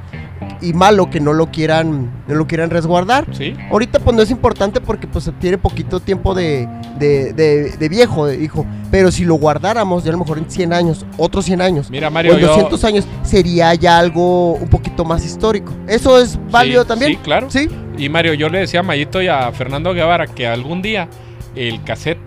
y 0.63 0.73
malo 0.73 1.11
que 1.11 1.21
no 1.21 1.35
lo 1.35 1.51
quieran, 1.51 2.11
no 2.27 2.35
lo 2.35 2.47
quieran 2.47 2.71
resguardar. 2.71 3.27
¿Sí? 3.33 3.53
Ahorita 3.71 3.99
pues 4.01 4.17
no 4.17 4.23
es 4.23 4.31
importante 4.31 4.81
porque 4.81 5.07
pues 5.07 5.31
tiene 5.41 5.59
poquito 5.59 6.01
tiempo 6.01 6.33
de, 6.35 6.67
de, 6.99 7.35
de- 7.35 7.77
de 7.77 7.89
viejo, 7.91 8.27
dijo, 8.29 8.65
pero 8.91 9.11
si 9.11 9.25
lo 9.27 9.35
guardáramos 9.35 10.05
ya 10.05 10.09
a 10.11 10.13
lo 10.13 10.21
mejor 10.21 10.39
en 10.39 10.51
100 10.51 10.73
años, 10.73 11.05
otros 11.19 11.45
100 11.45 11.61
años, 11.61 11.91
Mira, 11.91 12.09
o 12.09 12.11
Mario, 12.11 12.33
en 12.35 12.39
yo- 12.41 12.47
200 12.49 12.83
años, 12.85 13.07
sería 13.23 13.75
ya 13.75 13.99
algo 13.99 14.53
un 14.55 14.69
poquito 14.69 15.05
más 15.05 15.27
histórico. 15.27 15.75
¿Eso 15.87 16.19
es 16.19 16.39
válido 16.51 16.83
Sí, 16.85 16.89
también? 16.89 17.11
Sí, 17.13 17.19
claro. 17.23 17.51
Sí. 17.51 17.69
Y 17.99 18.09
Mario, 18.09 18.33
yo 18.33 18.49
le 18.49 18.61
decía 18.61 18.81
a 18.81 18.83
Mayito 18.85 19.21
y 19.21 19.29
a 19.29 19.53
Fernando 19.53 19.93
Guevara 19.93 20.27
que 20.29 20.47
algún 20.47 20.81
día 20.81 21.09
el 21.57 21.83
cassette, 21.85 22.19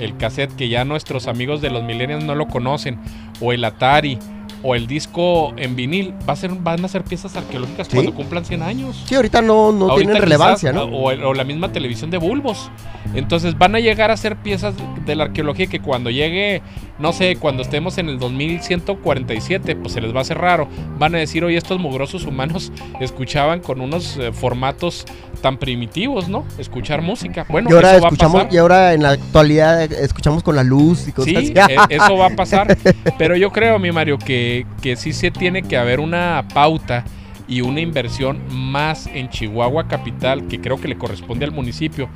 el 0.00 0.16
cassette 0.16 0.54
que 0.56 0.68
ya 0.68 0.84
nuestros 0.84 1.26
amigos 1.26 1.60
de 1.60 1.70
los 1.70 1.82
millennials 1.82 2.24
no 2.24 2.34
lo 2.34 2.48
conocen, 2.48 2.98
o 3.40 3.52
el 3.52 3.64
Atari, 3.64 4.18
o 4.62 4.74
el 4.74 4.86
disco 4.86 5.52
en 5.56 5.76
vinil, 5.76 6.14
va 6.28 6.32
a 6.32 6.36
ser, 6.36 6.50
van 6.50 6.84
a 6.84 6.88
ser 6.88 7.04
piezas 7.04 7.36
arqueológicas 7.36 7.86
Sí. 7.86 7.94
cuando 7.94 8.14
cumplan 8.14 8.44
100 8.44 8.62
años. 8.62 9.04
Sí, 9.06 9.14
ahorita 9.14 9.42
no, 9.42 9.70
no 9.70 9.90
Ahorita 9.90 9.96
tienen 10.10 10.22
relevancia, 10.22 10.72
quizás, 10.72 10.88
¿no? 10.88 10.96
O 10.96 11.34
la 11.34 11.44
misma 11.44 11.70
televisión 11.72 12.10
de 12.10 12.18
bulbos. 12.18 12.70
Entonces 13.14 13.56
van 13.56 13.76
a 13.76 13.80
llegar 13.80 14.10
a 14.10 14.16
ser 14.16 14.36
piezas 14.36 14.74
de 15.04 15.14
la 15.14 15.24
arqueología 15.24 15.66
que 15.66 15.80
cuando 15.80 16.10
llegue, 16.10 16.62
no 16.98 17.12
sé, 17.12 17.36
cuando 17.36 17.62
estemos 17.62 17.98
en 17.98 18.08
el 18.08 18.18
2147, 18.18 19.76
pues 19.76 19.92
se 19.92 20.00
les 20.00 20.14
va 20.14 20.18
a 20.18 20.22
hacer 20.22 20.38
raro. 20.38 20.68
Van 20.98 21.14
a 21.14 21.18
decir, 21.18 21.44
oye, 21.44 21.56
estos 21.56 21.78
mugrosos 21.80 22.24
humanos 22.24 22.72
escuchaban 23.00 23.60
con 23.60 23.80
unos 23.80 24.16
eh, 24.16 24.32
formatos 24.32 25.04
tan 25.42 25.58
primitivos, 25.58 26.28
¿no? 26.28 26.44
Escuchar 26.58 27.02
música. 27.02 27.44
Bueno, 27.48 27.68
y 27.70 27.74
ahora 27.74 27.92
eso 27.96 28.02
va 28.02 28.08
a 28.08 28.10
pasar. 28.10 28.48
y 28.50 28.56
ahora 28.56 28.94
en 28.94 29.02
la 29.02 29.10
actualidad 29.10 29.82
eh, 29.82 29.88
escuchamos 30.00 30.42
con 30.42 30.56
la 30.56 30.62
luz 30.64 31.06
y 31.08 31.12
cosas 31.12 31.28
Sí, 31.30 31.54
así. 31.58 31.72
eh, 31.72 31.76
eso 31.90 32.16
va 32.16 32.26
a 32.26 32.30
pasar. 32.36 32.76
Pero 33.18 33.36
yo 33.36 33.50
creo, 33.52 33.78
mi 33.78 33.92
Mario, 33.92 34.18
que, 34.18 34.66
que 34.82 34.96
sí 34.96 35.12
se 35.12 35.30
tiene 35.30 35.62
que 35.62 35.76
haber 35.76 36.00
una 36.00 36.44
pauta 36.54 37.04
y 37.48 37.60
una 37.60 37.80
inversión 37.80 38.40
más 38.50 39.06
en 39.06 39.28
Chihuahua 39.28 39.88
Capital, 39.88 40.48
que 40.48 40.60
creo 40.60 40.80
que 40.80 40.88
le 40.88 40.98
corresponde 40.98 41.44
al 41.44 41.52
municipio, 41.52 42.08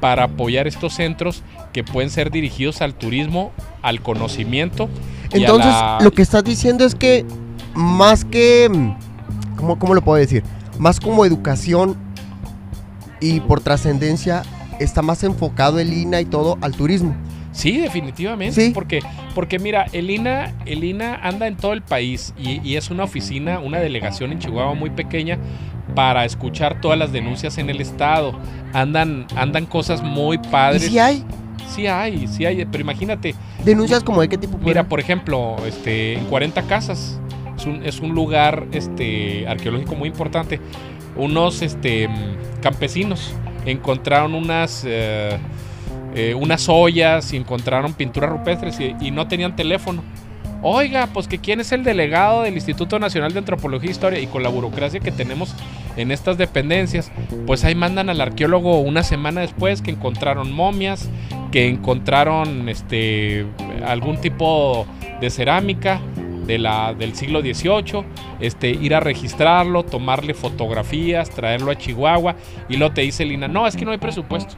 para 0.00 0.24
apoyar 0.24 0.66
estos 0.66 0.94
centros 0.94 1.42
que 1.72 1.82
pueden 1.82 2.10
ser 2.10 2.30
dirigidos 2.30 2.82
al 2.82 2.94
turismo, 2.94 3.52
al 3.82 4.02
conocimiento. 4.02 4.88
Entonces, 5.32 5.72
lo 6.00 6.10
que 6.10 6.22
estás 6.22 6.44
diciendo 6.44 6.84
es 6.84 6.94
que 6.94 7.24
más 7.74 8.24
que. 8.24 8.70
¿Cómo, 9.56 9.78
cómo 9.78 9.94
lo 9.94 10.02
puedo 10.02 10.18
decir? 10.18 10.42
Más 10.78 11.00
como 11.00 11.24
educación 11.24 11.96
y 13.20 13.40
por 13.40 13.60
trascendencia, 13.60 14.42
está 14.78 15.00
más 15.02 15.24
enfocado 15.24 15.78
el 15.78 15.92
INA 15.92 16.20
y 16.20 16.24
todo 16.26 16.58
al 16.60 16.72
turismo. 16.72 17.14
Sí, 17.54 17.78
definitivamente. 17.78 18.66
Sí. 18.66 18.70
Porque, 18.74 19.00
porque 19.34 19.58
mira, 19.58 19.86
el 19.92 20.10
INA, 20.10 20.52
el 20.66 20.84
INA 20.84 21.14
anda 21.22 21.46
en 21.46 21.56
todo 21.56 21.72
el 21.72 21.80
país 21.80 22.34
y, 22.36 22.60
y 22.68 22.76
es 22.76 22.90
una 22.90 23.04
oficina, 23.04 23.60
una 23.60 23.78
delegación 23.78 24.32
en 24.32 24.40
Chihuahua 24.40 24.74
muy 24.74 24.90
pequeña 24.90 25.38
para 25.94 26.24
escuchar 26.24 26.80
todas 26.80 26.98
las 26.98 27.12
denuncias 27.12 27.56
en 27.58 27.70
el 27.70 27.80
estado. 27.80 28.38
Andan, 28.72 29.26
andan 29.36 29.66
cosas 29.66 30.02
muy 30.02 30.36
¿Y 30.36 30.50
padres. 30.50 30.82
si 30.82 30.98
hay 30.98 31.24
Sí 31.68 31.86
hay, 31.86 32.26
sí 32.28 32.44
hay, 32.44 32.64
pero 32.66 32.82
imagínate, 32.82 33.34
denuncias 33.64 34.04
como 34.04 34.20
de 34.20 34.28
qué 34.28 34.38
tipo? 34.38 34.58
mira, 34.58 34.84
por 34.88 35.00
ejemplo, 35.00 35.56
este, 35.66 36.14
en 36.14 36.24
40 36.26 36.62
casas 36.62 37.18
es 37.56 37.66
un, 37.66 37.82
es 37.84 38.00
un 38.00 38.14
lugar 38.14 38.66
este, 38.72 39.46
arqueológico 39.48 39.94
muy 39.94 40.08
importante. 40.08 40.60
Unos 41.16 41.62
este, 41.62 42.08
campesinos 42.60 43.32
encontraron 43.66 44.34
unas, 44.34 44.84
eh, 44.86 45.38
eh, 46.14 46.34
unas 46.34 46.68
ollas 46.68 47.32
y 47.32 47.36
encontraron 47.36 47.94
pinturas 47.94 48.30
rupestres 48.30 48.78
y, 48.80 48.94
y 49.00 49.10
no 49.10 49.28
tenían 49.28 49.56
teléfono. 49.56 50.02
Oiga, 50.66 51.08
pues 51.12 51.28
que 51.28 51.38
quién 51.38 51.60
es 51.60 51.72
el 51.72 51.84
delegado 51.84 52.40
del 52.42 52.54
Instituto 52.54 52.98
Nacional 52.98 53.34
de 53.34 53.40
Antropología 53.40 53.90
e 53.90 53.92
Historia 53.92 54.18
y 54.20 54.26
con 54.26 54.42
la 54.42 54.48
burocracia 54.48 54.98
que 54.98 55.12
tenemos 55.12 55.54
en 55.98 56.10
estas 56.10 56.38
dependencias, 56.38 57.12
pues 57.46 57.64
ahí 57.64 57.74
mandan 57.74 58.08
al 58.08 58.18
arqueólogo 58.22 58.78
una 58.78 59.02
semana 59.02 59.42
después 59.42 59.82
que 59.82 59.90
encontraron 59.90 60.52
momias, 60.52 61.10
que 61.52 61.68
encontraron 61.68 62.70
este 62.70 63.46
algún 63.86 64.16
tipo 64.22 64.86
de 65.20 65.28
cerámica 65.28 66.00
de 66.46 66.58
la, 66.58 66.94
del 66.94 67.14
siglo 67.14 67.42
XVIII, 67.42 68.04
este, 68.40 68.70
ir 68.70 68.94
a 68.94 69.00
registrarlo, 69.00 69.84
tomarle 69.84 70.32
fotografías, 70.32 71.28
traerlo 71.28 71.72
a 71.72 71.76
Chihuahua 71.76 72.36
y 72.70 72.76
luego 72.76 72.94
te 72.94 73.02
dice 73.02 73.24
Lina, 73.24 73.48
no, 73.48 73.66
es 73.66 73.76
que 73.76 73.84
no 73.84 73.90
hay 73.90 73.98
presupuesto. 73.98 74.56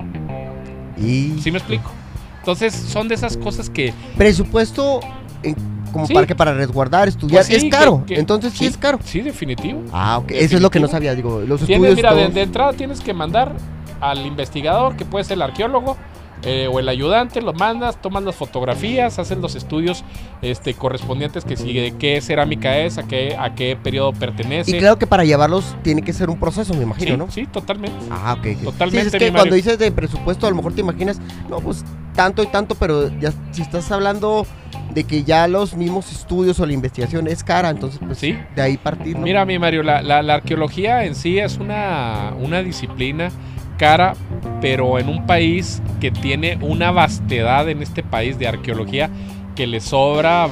Y 0.96 1.38
¿Sí 1.40 1.50
me 1.50 1.58
explico? 1.58 1.90
Entonces 2.38 2.74
son 2.74 3.08
de 3.08 3.14
esas 3.16 3.36
cosas 3.36 3.68
que 3.70 3.92
presupuesto 4.16 5.00
en- 5.42 5.56
como 5.92 6.06
Sí. 6.06 6.14
para 6.14 6.26
que 6.26 6.34
para 6.34 6.52
resguardar, 6.52 7.08
estudiar, 7.08 7.44
Pues 7.44 7.46
sí, 7.60 7.66
es 7.66 7.72
caro. 7.72 8.04
que- 8.06 8.18
Entonces 8.18 8.52
sí, 8.52 8.66
es 8.66 8.76
caro. 8.76 8.98
Sí, 9.04 9.20
definitivo. 9.20 9.82
Ah, 9.92 10.18
ok. 10.18 10.30
Eso 10.32 10.56
es 10.56 10.62
lo 10.62 10.70
que 10.70 10.78
no 10.80 10.88
sabía, 10.88 11.14
digo, 11.14 11.40
los 11.40 11.60
Tienes, 11.62 11.90
estudios 11.90 11.96
mira, 11.96 12.14
de, 12.14 12.28
de 12.34 12.42
entrada 12.42 12.72
tienes 12.74 13.00
que 13.00 13.14
mandar 13.14 13.52
al 14.00 14.26
investigador, 14.26 14.94
que 14.96 15.04
puede 15.04 15.24
ser 15.24 15.34
el 15.36 15.42
arqueólogo 15.42 15.96
eh, 16.42 16.68
o 16.70 16.78
el 16.78 16.88
ayudante, 16.88 17.40
lo 17.42 17.52
mandas, 17.52 18.00
tomas 18.00 18.22
las 18.22 18.34
fotografías, 18.36 19.18
haces 19.18 19.38
los 19.38 19.54
estudios 19.54 20.04
este, 20.42 20.74
correspondientes, 20.74 21.44
que 21.44 21.56
si 21.56 21.72
de 21.72 21.92
qué 21.96 22.20
cerámica 22.20 22.76
es, 22.78 22.98
a 22.98 23.04
qué, 23.04 23.36
a 23.38 23.54
qué 23.54 23.76
periodo 23.82 24.12
pertenece. 24.12 24.76
Y 24.76 24.78
claro 24.78 24.98
que 24.98 25.06
para 25.06 25.24
llevarlos 25.24 25.74
tiene 25.82 26.02
que 26.02 26.12
ser 26.12 26.30
un 26.30 26.38
proceso, 26.38 26.72
me 26.74 26.80
sí, 26.80 26.84
imagino, 26.84 27.16
¿no? 27.16 27.30
sí, 27.30 27.46
totalmente. 27.46 27.96
Ah, 28.10 28.36
ok. 28.38 28.46
ok. 28.58 28.62
Totalmente, 28.64 29.10
Sí, 29.10 29.16
es 29.16 29.22
que 29.22 29.32
cuando 29.32 29.54
dices 29.54 29.78
de 29.78 29.90
presupuesto, 29.92 30.46
a 30.46 30.50
lo 30.50 30.56
mejor 30.56 30.72
te 30.74 30.80
imaginas, 30.82 31.20
no, 31.48 31.58
pues 31.60 31.84
tanto 32.14 32.42
y 32.42 32.46
tanto, 32.46 32.74
pero 32.76 33.08
ya 33.18 33.32
si 33.52 33.62
estás 33.62 33.90
hablando 33.90 34.46
de 34.94 35.04
que 35.04 35.24
ya 35.24 35.46
los 35.48 35.74
mismos 35.74 36.10
estudios 36.12 36.58
o 36.60 36.64
la 36.66 36.72
investigación 36.72 37.26
es 37.26 37.44
cara, 37.44 37.68
entonces 37.70 38.00
pues 38.06 38.18
Sí. 38.18 38.38
de 38.54 38.62
ahí 38.62 38.76
partir, 38.78 39.16
¿no? 39.16 39.22
Mira, 39.22 39.44
mi 39.44 39.58
Mario, 39.58 39.82
la, 39.82 40.00
la- 40.00 40.22
la 40.22 40.34
arqueología 40.34 41.04
en 41.04 41.14
sí 41.14 41.38
es 41.38 41.58
una, 41.58 42.32
una 42.40 42.62
disciplina 42.62 43.30
cara, 43.76 44.14
pero 44.60 44.98
en 44.98 45.08
un 45.08 45.26
país 45.26 45.82
que 46.00 46.10
tiene 46.10 46.58
una 46.60 46.90
vastedad 46.90 47.68
en 47.68 47.82
este 47.82 48.02
país 48.02 48.38
de 48.38 48.48
arqueología 48.48 49.10
que 49.54 49.66
le 49.66 49.80
sobra 49.80 50.48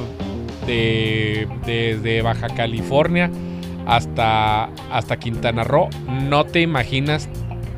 de- 0.66 1.46
desde 1.66 2.22
Baja 2.22 2.48
California 2.48 3.30
hasta, 3.86 4.70
hasta 4.90 5.18
Quintana 5.18 5.64
Roo, 5.64 5.88
no 6.08 6.44
te 6.44 6.60
imaginas 6.60 7.28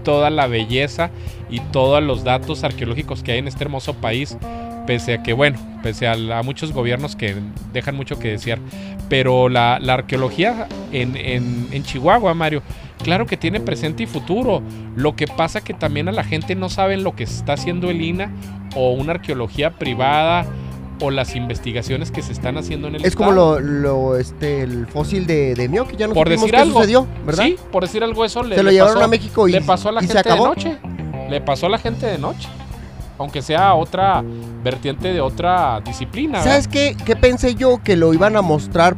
toda 0.04 0.30
la 0.30 0.46
belleza 0.46 1.10
y 1.50 1.58
todos 1.60 2.02
los 2.02 2.22
datos 2.22 2.62
arqueológicos 2.62 3.22
que 3.24 3.32
hay 3.32 3.38
en 3.38 3.48
este 3.48 3.64
hermoso 3.64 3.94
país, 3.94 4.38
pese 4.86 5.14
a 5.14 5.22
que, 5.22 5.32
bueno, 5.32 5.58
pese 5.82 6.06
a, 6.06 6.12
a 6.38 6.42
muchos 6.42 6.72
gobiernos 6.72 7.16
que 7.16 7.34
dejan 7.72 7.96
mucho 7.96 8.18
que 8.18 8.28
desear. 8.28 8.58
Pero 9.08 9.48
la, 9.48 9.78
la 9.80 9.94
arqueología 9.94 10.66
en, 10.92 11.16
en- 11.16 11.68
en 11.72 11.82
Chihuahua, 11.84 12.34
Mario, 12.34 12.62
claro 13.02 13.26
que 13.26 13.36
tiene 13.36 13.60
presente 13.60 14.02
y 14.02 14.06
futuro. 14.06 14.62
Lo 14.96 15.14
que 15.14 15.26
pasa 15.28 15.60
que 15.62 15.74
también 15.74 16.08
a 16.08 16.12
la 16.12 16.24
gente 16.24 16.54
no 16.54 16.68
saben 16.68 17.04
lo 17.04 17.14
que 17.14 17.24
está 17.24 17.52
haciendo 17.52 17.90
el 17.90 18.00
INA 18.02 18.30
o 18.74 18.92
una 18.92 19.12
arqueología 19.12 19.70
privada 19.70 20.44
o 21.00 21.10
las 21.10 21.36
investigaciones 21.36 22.10
que 22.10 22.22
se 22.22 22.32
están 22.32 22.56
haciendo 22.56 22.88
en 22.88 22.94
el 22.96 23.04
es 23.04 23.14
como 23.14 23.30
lo, 23.30 23.60
lo, 23.60 24.16
este, 24.16 24.62
el 24.62 24.86
fósil 24.86 25.26
de, 25.26 25.54
de 25.54 25.68
Mio, 25.68 25.86
que 25.86 25.94
ya 25.96 26.06
no 26.08 26.14
Por 26.14 26.28
decir 26.28 26.50
qué 26.50 26.56
algo. 26.56 26.78
sucedió, 26.80 27.06
¿verdad? 27.26 27.44
Sí, 27.44 27.56
por 27.70 27.82
decir 27.82 28.02
algo 28.02 28.24
eso 28.24 28.42
le, 28.42 28.56
Se 28.56 28.62
lo 28.62 28.70
le 28.70 28.74
llevaron 28.76 28.94
pasó- 28.94 29.04
a 29.04 29.08
México 29.08 29.46
y, 29.46 29.52
le 29.52 29.60
pasó 29.60 29.90
a 29.90 29.92
la 29.92 30.00
gente 30.00 30.22
de 30.28 30.36
noche. 30.36 30.76
Le 31.28 31.40
pasó 31.42 31.66
a 31.66 31.68
la 31.68 31.78
gente 31.78 32.06
de 32.06 32.16
noche. 32.18 32.48
Aunque 33.18 33.40
sea 33.42 33.74
otra 33.74 34.22
vertiente 34.62 35.12
de 35.12 35.20
otra 35.20 35.80
disciplina. 35.80 36.42
¿Sabes 36.42 36.68
qué? 36.68 36.96
¿Qué 37.04 37.16
pensé 37.16 37.54
yo? 37.54 37.82
Que 37.82 37.96
lo 37.96 38.12
iban 38.12 38.36
a 38.36 38.42
mostrar 38.42 38.96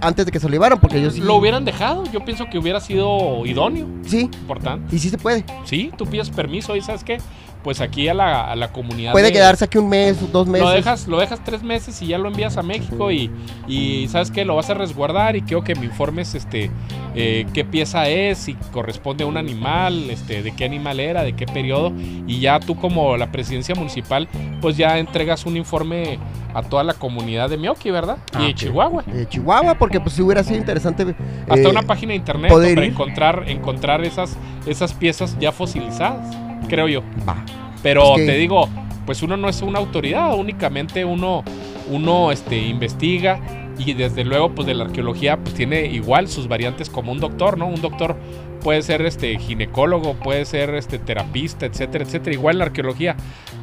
antes 0.00 0.26
de 0.26 0.32
que 0.32 0.38
se 0.38 0.46
lo 0.46 0.52
llevaran, 0.52 0.78
porque 0.78 1.10
sí... 1.10 1.20
Lo 1.20 1.36
hubieran 1.36 1.64
dejado. 1.64 2.04
Yo 2.12 2.24
pienso 2.24 2.46
que 2.50 2.58
hubiera 2.58 2.80
sido 2.80 3.44
idóneo. 3.46 3.86
Sí, 4.04 4.30
Importante. 4.40 4.94
y 4.94 4.98
sí 4.98 5.08
se 5.08 5.18
puede. 5.18 5.44
Sí, 5.64 5.90
tú 5.96 6.06
pides 6.06 6.30
permiso 6.30 6.76
y 6.76 6.82
¿sabes 6.82 7.04
qué? 7.04 7.18
Pues 7.64 7.80
aquí 7.80 8.06
a 8.08 8.14
la, 8.14 8.44
a 8.50 8.54
la 8.54 8.70
comunidad. 8.70 9.12
Puede 9.12 9.26
de- 9.26 9.32
quedarse 9.32 9.64
aquí 9.64 9.78
un 9.78 9.88
mes, 9.88 10.30
dos 10.30 10.46
meses. 10.46 10.68
Lo 10.68 10.72
dejas, 10.72 11.08
lo 11.08 11.18
dejas 11.18 11.42
tres 11.42 11.62
meses 11.62 12.00
y 12.02 12.06
ya 12.08 12.18
lo 12.18 12.28
envías 12.28 12.56
a 12.58 12.62
México 12.62 13.10
y, 13.10 13.30
y 13.66 14.06
sabes 14.08 14.30
que 14.30 14.44
lo 14.44 14.54
vas 14.54 14.70
a 14.70 14.74
resguardar 14.74 15.34
y 15.34 15.42
quiero 15.42 15.64
que 15.64 15.74
me 15.74 15.86
informes 15.86 16.34
este 16.34 16.70
eh, 17.16 17.46
qué 17.54 17.64
pieza 17.64 18.08
es, 18.08 18.38
si 18.38 18.54
corresponde 18.72 19.24
a 19.24 19.26
un 19.26 19.36
animal, 19.36 20.10
este, 20.10 20.42
de 20.42 20.52
qué 20.52 20.64
animal 20.64 20.98
era, 20.98 21.22
de 21.22 21.34
qué 21.34 21.46
periodo, 21.46 21.92
y 22.26 22.40
ya 22.40 22.58
tú 22.58 22.74
como 22.76 23.16
la 23.16 23.30
presidencia 23.30 23.74
municipal, 23.74 24.28
pues 24.60 24.76
ya 24.76 24.98
entregas 24.98 25.46
un 25.46 25.56
informe 25.56 26.18
a 26.54 26.62
toda 26.62 26.82
la 26.82 26.94
comunidad 26.94 27.50
de 27.50 27.56
Mioki, 27.56 27.90
¿verdad? 27.90 28.18
Ah, 28.32 28.40
y 28.40 28.46
de 28.46 28.50
ok. 28.50 28.56
Chihuahua. 28.56 29.02
de 29.06 29.28
Chihuahua, 29.28 29.74
porque 29.74 30.00
pues 30.00 30.14
sí 30.14 30.22
hubiera 30.22 30.42
sido 30.42 30.58
interesante. 30.58 31.14
Hasta 31.48 31.68
eh, 31.68 31.70
una 31.70 31.82
página 31.82 32.10
de 32.10 32.16
internet 32.16 32.50
para 32.52 32.68
ir. 32.68 32.78
encontrar, 32.80 33.44
encontrar 33.46 34.04
esas, 34.04 34.36
esas 34.66 34.92
piezas 34.92 35.36
ya 35.38 35.52
fosilizadas, 35.52 36.36
creo 36.68 36.88
yo. 36.88 37.02
va. 37.28 37.36
Pero 37.82 38.14
te 38.16 38.32
digo, 38.36 38.68
pues 39.04 39.22
uno 39.22 39.36
no 39.36 39.48
es 39.48 39.60
una 39.62 39.78
autoridad, 39.78 40.34
únicamente 40.34 41.04
uno, 41.04 41.44
uno 41.90 42.32
este, 42.32 42.56
investiga 42.56 43.40
y 43.78 43.92
desde 43.92 44.24
luego 44.24 44.54
pues 44.54 44.66
de 44.66 44.74
la 44.74 44.84
arqueología 44.84 45.36
pues 45.36 45.54
tiene 45.54 45.86
igual 45.86 46.28
sus 46.28 46.48
variantes 46.48 46.88
como 46.88 47.12
un 47.12 47.20
doctor, 47.20 47.58
¿no? 47.58 47.66
Un 47.66 47.80
doctor 47.80 48.16
puede 48.62 48.82
ser 48.82 49.02
este 49.02 49.38
ginecólogo, 49.38 50.14
puede 50.14 50.44
ser 50.46 50.74
este 50.74 50.98
terapista, 50.98 51.66
etcétera, 51.66 52.04
etcétera. 52.04 52.32
Igual 52.34 52.58
la 52.58 52.64
arqueología 52.64 53.16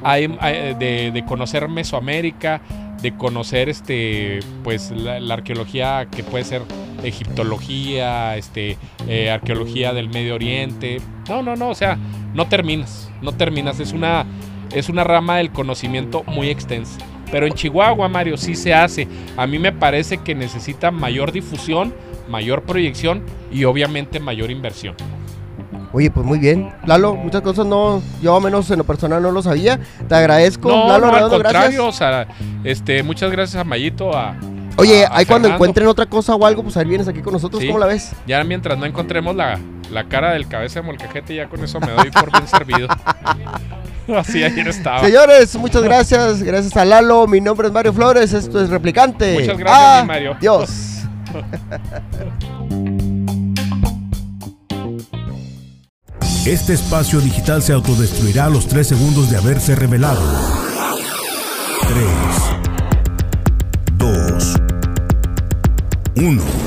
hay, 0.03 0.35
hay 0.39 0.75
de, 0.75 1.11
de 1.11 1.25
conocer 1.25 1.67
Mesoamérica, 1.67 2.61
de 3.01 3.15
conocer 3.15 3.69
este 3.69 4.39
pues 4.63 4.91
la, 4.91 5.19
la 5.19 5.33
arqueología 5.33 6.07
que 6.15 6.23
puede 6.23 6.43
ser 6.43 6.61
egiptología, 7.03 8.37
este 8.37 8.77
eh, 9.07 9.29
arqueología 9.31 9.93
del 9.93 10.09
Medio 10.09 10.35
Oriente. 10.35 11.01
No, 11.29 11.41
no, 11.41 11.55
no, 11.55 11.69
o 11.69 11.75
sea, 11.75 11.97
no 12.33 12.47
terminas, 12.47 13.11
no 13.21 13.31
terminas, 13.33 13.79
es 13.79 13.93
una 13.93 14.25
es 14.73 14.89
una 14.89 15.03
rama 15.03 15.37
del 15.37 15.51
conocimiento 15.51 16.23
muy 16.23 16.49
extensa. 16.49 16.99
Pero 17.31 17.47
en 17.47 17.53
Chihuahua, 17.53 18.09
Mario, 18.09 18.37
sí 18.37 18.55
se 18.55 18.73
hace. 18.73 19.07
A 19.37 19.47
mí 19.47 19.57
me 19.57 19.71
parece 19.71 20.17
que 20.17 20.35
necesita 20.35 20.91
mayor 20.91 21.31
difusión, 21.31 21.93
mayor 22.29 22.63
proyección 22.63 23.23
y 23.51 23.63
obviamente 23.63 24.19
mayor 24.19 24.51
inversión. 24.51 24.95
Oye, 25.93 26.09
pues 26.09 26.25
muy 26.25 26.39
bien. 26.39 26.71
Lalo, 26.85 27.15
muchas 27.15 27.41
cosas 27.41 27.65
no, 27.65 28.01
yo 28.21 28.35
al 28.35 28.43
menos 28.43 28.69
en 28.71 28.77
lo 28.77 28.85
personal 28.85 29.21
no 29.21 29.31
lo 29.31 29.41
sabía. 29.41 29.79
Te 30.07 30.15
agradezco. 30.15 30.69
No, 30.69 30.87
Lalo, 30.87 31.07
no, 31.07 31.17
al 31.17 31.29
contrario, 31.29 31.51
gracias. 31.51 31.81
o 31.81 31.91
sea, 31.91 32.27
este, 32.63 33.03
muchas 33.03 33.31
gracias 33.31 33.61
a 33.61 33.63
Mayito, 33.65 34.15
a, 34.15 34.35
Oye, 34.77 35.05
a- 35.05 35.09
a 35.09 35.17
ahí 35.17 35.25
cuando 35.25 35.47
encuentren 35.47 35.87
otra 35.87 36.05
cosa 36.05 36.35
o 36.35 36.45
algo, 36.45 36.63
pues 36.63 36.77
ahí 36.77 36.85
vienes 36.85 37.07
aquí 37.07 37.21
con 37.21 37.33
nosotros. 37.33 37.61
Sí. 37.61 37.67
¿Cómo 37.67 37.79
la 37.79 37.85
ves? 37.87 38.11
Ya 38.27 38.43
mientras 38.43 38.77
no 38.77 38.85
encontremos 38.85 39.35
la, 39.35 39.59
la 39.91 40.05
cara 40.05 40.31
del 40.31 40.47
cabeza 40.47 40.79
de 40.81 40.85
molcajete, 40.87 41.35
ya 41.35 41.47
con 41.47 41.63
eso 41.63 41.79
me 41.79 41.91
doy 41.91 42.09
por 42.11 42.31
bien 42.31 42.47
servido. 42.47 42.87
Así 44.17 44.43
ayer 44.43 44.67
estaba. 44.67 45.01
Señores, 45.01 45.55
muchas 45.55 45.83
gracias. 45.83 46.41
Gracias 46.43 46.75
a 46.75 46.83
Lalo. 46.85 47.27
Mi 47.27 47.39
nombre 47.39 47.67
es 47.67 47.73
Mario 47.73 47.93
Flores. 47.93 48.33
Esto 48.33 48.61
es 48.61 48.69
Replicante. 48.69 49.39
Muchas 49.39 49.57
gracias, 49.57 50.01
mi 50.01 50.07
Mario. 50.07 50.37
Dios. 50.41 50.69
Este 56.45 56.73
espacio 56.73 57.19
digital 57.21 57.61
se 57.61 57.73
autodestruirá 57.73 58.45
a 58.45 58.49
los 58.49 58.67
3 58.67 58.87
segundos 58.87 59.29
de 59.29 59.37
haberse 59.37 59.75
revelado. 59.75 60.21
3, 61.87 62.05
1. 66.21 66.60